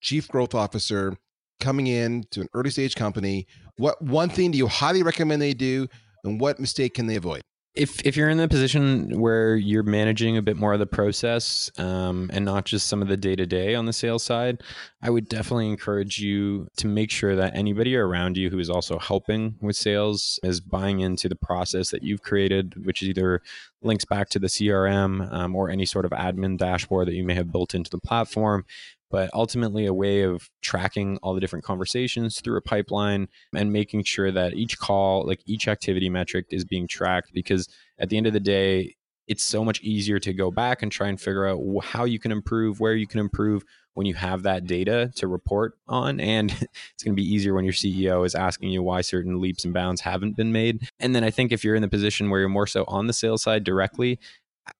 chief 0.00 0.28
growth 0.28 0.54
officer 0.54 1.16
coming 1.60 1.86
in 1.86 2.24
to 2.30 2.42
an 2.42 2.48
early 2.54 2.70
stage 2.70 2.94
company, 2.94 3.46
what 3.76 4.00
one 4.02 4.28
thing 4.28 4.50
do 4.50 4.58
you 4.58 4.66
highly 4.66 5.02
recommend 5.02 5.40
they 5.40 5.54
do, 5.54 5.88
and 6.24 6.40
what 6.40 6.60
mistake 6.60 6.94
can 6.94 7.06
they 7.06 7.16
avoid? 7.16 7.42
If 7.76 8.00
if 8.06 8.16
you're 8.16 8.30
in 8.30 8.38
the 8.38 8.48
position 8.48 9.20
where 9.20 9.54
you're 9.54 9.82
managing 9.82 10.36
a 10.36 10.42
bit 10.42 10.56
more 10.56 10.72
of 10.72 10.78
the 10.78 10.86
process 10.86 11.70
um, 11.78 12.30
and 12.32 12.44
not 12.44 12.64
just 12.64 12.88
some 12.88 13.02
of 13.02 13.08
the 13.08 13.16
day 13.16 13.36
to 13.36 13.44
day 13.44 13.74
on 13.74 13.84
the 13.84 13.92
sales 13.92 14.22
side, 14.22 14.62
I 15.02 15.10
would 15.10 15.28
definitely 15.28 15.68
encourage 15.68 16.18
you 16.18 16.68
to 16.78 16.86
make 16.86 17.10
sure 17.10 17.36
that 17.36 17.54
anybody 17.54 17.94
around 17.94 18.38
you 18.38 18.48
who 18.48 18.58
is 18.58 18.70
also 18.70 18.98
helping 18.98 19.56
with 19.60 19.76
sales 19.76 20.40
is 20.42 20.60
buying 20.60 21.00
into 21.00 21.28
the 21.28 21.36
process 21.36 21.90
that 21.90 22.02
you've 22.02 22.22
created, 22.22 22.86
which 22.86 23.02
either 23.02 23.42
links 23.82 24.04
back 24.04 24.30
to 24.30 24.38
the 24.38 24.48
CRM 24.48 25.32
um, 25.32 25.54
or 25.54 25.70
any 25.70 25.84
sort 25.84 26.06
of 26.06 26.12
admin 26.12 26.56
dashboard 26.56 27.06
that 27.08 27.14
you 27.14 27.24
may 27.24 27.34
have 27.34 27.52
built 27.52 27.74
into 27.74 27.90
the 27.90 27.98
platform 27.98 28.64
but 29.10 29.30
ultimately 29.32 29.86
a 29.86 29.94
way 29.94 30.22
of 30.22 30.50
tracking 30.62 31.18
all 31.22 31.34
the 31.34 31.40
different 31.40 31.64
conversations 31.64 32.40
through 32.40 32.56
a 32.56 32.62
pipeline 32.62 33.28
and 33.54 33.72
making 33.72 34.04
sure 34.04 34.30
that 34.32 34.54
each 34.54 34.78
call, 34.78 35.26
like 35.26 35.40
each 35.46 35.68
activity 35.68 36.08
metric 36.08 36.46
is 36.50 36.64
being 36.64 36.88
tracked 36.88 37.32
because 37.32 37.68
at 37.98 38.08
the 38.08 38.16
end 38.16 38.26
of 38.26 38.32
the 38.32 38.40
day, 38.40 38.96
it's 39.26 39.44
so 39.44 39.64
much 39.64 39.80
easier 39.80 40.18
to 40.20 40.32
go 40.32 40.50
back 40.50 40.82
and 40.82 40.92
try 40.92 41.08
and 41.08 41.20
figure 41.20 41.46
out 41.46 41.60
how 41.82 42.04
you 42.04 42.18
can 42.18 42.30
improve, 42.30 42.78
where 42.78 42.94
you 42.94 43.06
can 43.06 43.18
improve 43.18 43.64
when 43.94 44.06
you 44.06 44.14
have 44.14 44.42
that 44.42 44.66
data 44.66 45.10
to 45.16 45.26
report 45.26 45.74
on. 45.88 46.20
And 46.20 46.50
it's 46.94 47.02
going 47.02 47.16
to 47.16 47.20
be 47.20 47.28
easier 47.28 47.54
when 47.54 47.64
your 47.64 47.74
CEO 47.74 48.24
is 48.24 48.34
asking 48.34 48.70
you 48.70 48.82
why 48.82 49.00
certain 49.00 49.40
leaps 49.40 49.64
and 49.64 49.74
bounds 49.74 50.02
haven't 50.02 50.36
been 50.36 50.52
made. 50.52 50.88
And 51.00 51.14
then 51.14 51.24
I 51.24 51.30
think 51.30 51.50
if 51.50 51.64
you're 51.64 51.74
in 51.74 51.82
the 51.82 51.88
position 51.88 52.30
where 52.30 52.40
you're 52.40 52.48
more 52.48 52.66
so 52.66 52.84
on 52.86 53.06
the 53.06 53.12
sales 53.12 53.42
side 53.42 53.64
directly, 53.64 54.18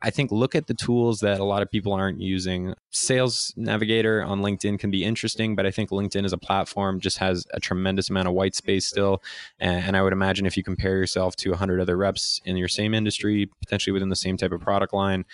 I 0.02 0.10
think 0.10 0.32
look 0.32 0.54
at 0.54 0.66
the 0.66 0.74
tools 0.74 1.20
that 1.20 1.40
a 1.40 1.44
lot 1.44 1.62
of 1.62 1.70
people 1.70 1.92
aren't 1.92 2.20
using. 2.20 2.74
Sales 2.90 3.52
Navigator 3.56 4.22
on 4.22 4.40
LinkedIn 4.40 4.78
can 4.78 4.90
be 4.90 5.04
interesting, 5.04 5.54
but 5.54 5.66
I 5.66 5.70
think 5.70 5.90
LinkedIn 5.90 6.24
as 6.24 6.32
a 6.32 6.38
platform 6.38 7.00
just 7.00 7.18
has 7.18 7.46
a 7.52 7.60
tremendous 7.60 8.10
amount 8.10 8.28
of 8.28 8.34
white 8.34 8.54
space 8.54 8.86
still. 8.86 9.22
And, 9.58 9.96
I 9.96 10.02
would 10.02 10.12
imagine 10.12 10.44
if 10.44 10.56
you 10.56 10.62
compare 10.62 10.96
yourself 10.96 11.36
to 11.36 11.50
100 11.50 11.80
other 11.80 11.96
reps 11.96 12.40
in 12.44 12.56
your 12.56 12.68
same 12.68 12.92
industry, 12.92 13.48
potentially 13.60 13.92
within 13.92 14.10
the 14.10 14.16
same 14.16 14.36
type 14.36 14.52
of 14.52 14.60
product 14.60 14.92
line, 14.92 15.24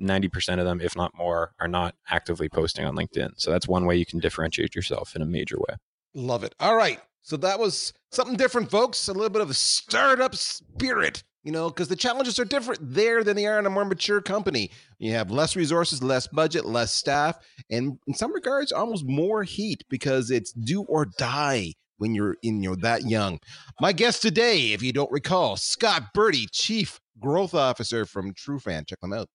90% 0.00 0.58
of 0.58 0.64
them, 0.64 0.80
if 0.80 0.94
not 0.94 1.12
more, 1.16 1.52
are 1.58 1.66
not 1.66 1.94
actively 2.10 2.48
posting 2.48 2.84
on 2.84 2.94
LinkedIn. 2.94 3.32
So 3.36 3.50
that's 3.50 3.66
one 3.66 3.86
way 3.86 3.96
you 3.96 4.06
can 4.06 4.20
differentiate 4.20 4.76
yourself 4.76 5.16
in 5.16 5.22
a 5.22 5.26
major 5.26 5.56
way. 5.58 5.76
Love 6.14 6.44
it. 6.44 6.54
All 6.60 6.76
right. 6.76 7.00
So 7.22 7.36
that 7.38 7.58
was 7.58 7.92
something 8.10 8.36
different, 8.36 8.70
folks. 8.70 9.08
A 9.08 9.12
little 9.12 9.30
bit 9.30 9.42
of 9.42 9.50
a 9.50 9.54
startup 9.54 10.34
spirit 10.34 11.24
you 11.42 11.52
know, 11.52 11.68
because 11.68 11.88
the 11.88 11.96
challenges 11.96 12.38
are 12.38 12.44
different 12.44 12.80
there 12.82 13.24
than 13.24 13.36
they 13.36 13.46
are 13.46 13.58
in 13.58 13.66
a 13.66 13.70
more 13.70 13.84
mature 13.84 14.20
company. 14.20 14.70
You 14.98 15.12
have 15.12 15.30
less 15.30 15.56
resources, 15.56 16.02
less 16.02 16.26
budget, 16.26 16.64
less 16.64 16.92
staff, 16.92 17.38
and 17.70 17.98
in 18.06 18.14
some 18.14 18.32
regards, 18.32 18.72
almost 18.72 19.04
more 19.04 19.42
heat 19.42 19.84
because 19.88 20.30
it's 20.30 20.52
do 20.52 20.82
or 20.82 21.06
die 21.18 21.74
when 21.98 22.14
you're 22.14 22.36
in 22.42 22.62
you're 22.62 22.76
that 22.76 23.02
young. 23.08 23.38
My 23.80 23.92
guest 23.92 24.22
today, 24.22 24.72
if 24.72 24.82
you 24.82 24.92
don't 24.92 25.10
recall, 25.10 25.56
Scott 25.56 26.12
Birdie, 26.14 26.48
Chief 26.50 27.00
Growth 27.20 27.54
Officer 27.54 28.04
from 28.06 28.34
TruFan. 28.34 28.86
Check 28.86 29.00
them 29.00 29.12
out. 29.12 29.28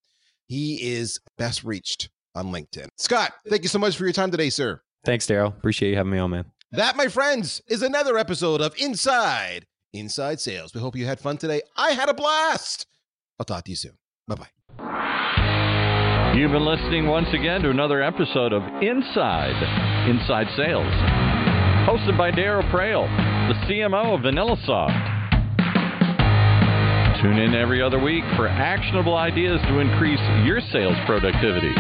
He 0.48 0.76
is 0.82 1.20
best 1.38 1.64
reached 1.64 2.10
on 2.36 2.48
LinkedIn. 2.48 2.88
Scott, 2.98 3.34
thank 3.50 3.64
you 3.64 3.70
so 3.70 3.80
much 3.80 3.98
for 3.98 4.04
your 4.04 4.14
time 4.14 4.32
today, 4.32 4.50
sir. 4.50 4.82
Thanks, 5.06 5.26
Daryl. 5.26 5.48
Appreciate 5.48 5.92
you 5.92 5.96
having 5.96 6.12
me 6.12 6.20
on, 6.20 6.32
man. 6.32 6.46
That, 6.72 6.98
my 6.98 7.08
friends, 7.08 7.62
is 7.68 7.82
another 7.82 8.18
episode 8.18 8.60
of 8.62 8.76
Inside 8.78 9.66
Inside 10.00 10.40
Sales. 10.40 10.74
We 10.74 10.82
hope 10.82 10.96
you 10.96 11.06
had 11.06 11.20
fun 11.20 11.38
today. 11.38 11.62
I 11.76 11.92
had 11.92 12.10
a 12.10 12.14
blast. 12.14 12.86
I'll 13.40 13.46
talk 13.46 13.64
to 13.66 13.72
you 13.72 13.76
soon. 13.76 13.94
Bye 14.28 14.36
bye. 14.36 14.48
You've 16.36 16.52
been 16.52 16.66
listening 16.66 17.08
once 17.08 17.28
again 17.34 17.62
to 17.62 17.70
another 17.70 18.04
episode 18.04 18.54
of 18.54 18.62
Inside 18.82 19.58
Inside 20.08 20.48
Sales, 20.56 20.94
hosted 21.90 22.18
by 22.18 22.30
Daryl 22.32 22.70
Praill, 22.70 23.08
the 23.48 23.56
CMO 23.66 24.14
of 24.16 24.22
VanillaSoft. 24.22 25.16
Tune 27.22 27.40
in 27.40 27.56
every 27.56 27.82
other 27.82 27.98
week 27.98 28.24
for 28.36 28.48
actionable 28.48 29.18
ideas 29.18 29.60
to 29.68 29.80
increase 29.80 30.20
your 30.46 30.62
sales 30.72 30.96
productivity. 31.08 31.74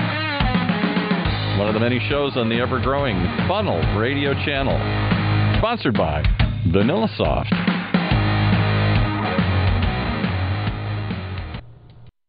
One 1.59 1.67
of 1.67 1.75
the 1.75 1.79
many 1.79 1.99
shows 2.09 2.35
on 2.35 2.49
the 2.49 2.59
ever 2.59 2.79
growing 2.79 3.15
Funnel 3.47 3.79
radio 3.99 4.33
channel. 4.45 4.77
Sponsored 5.59 5.93
by 5.95 6.23
VanillaSoft. 6.73 7.86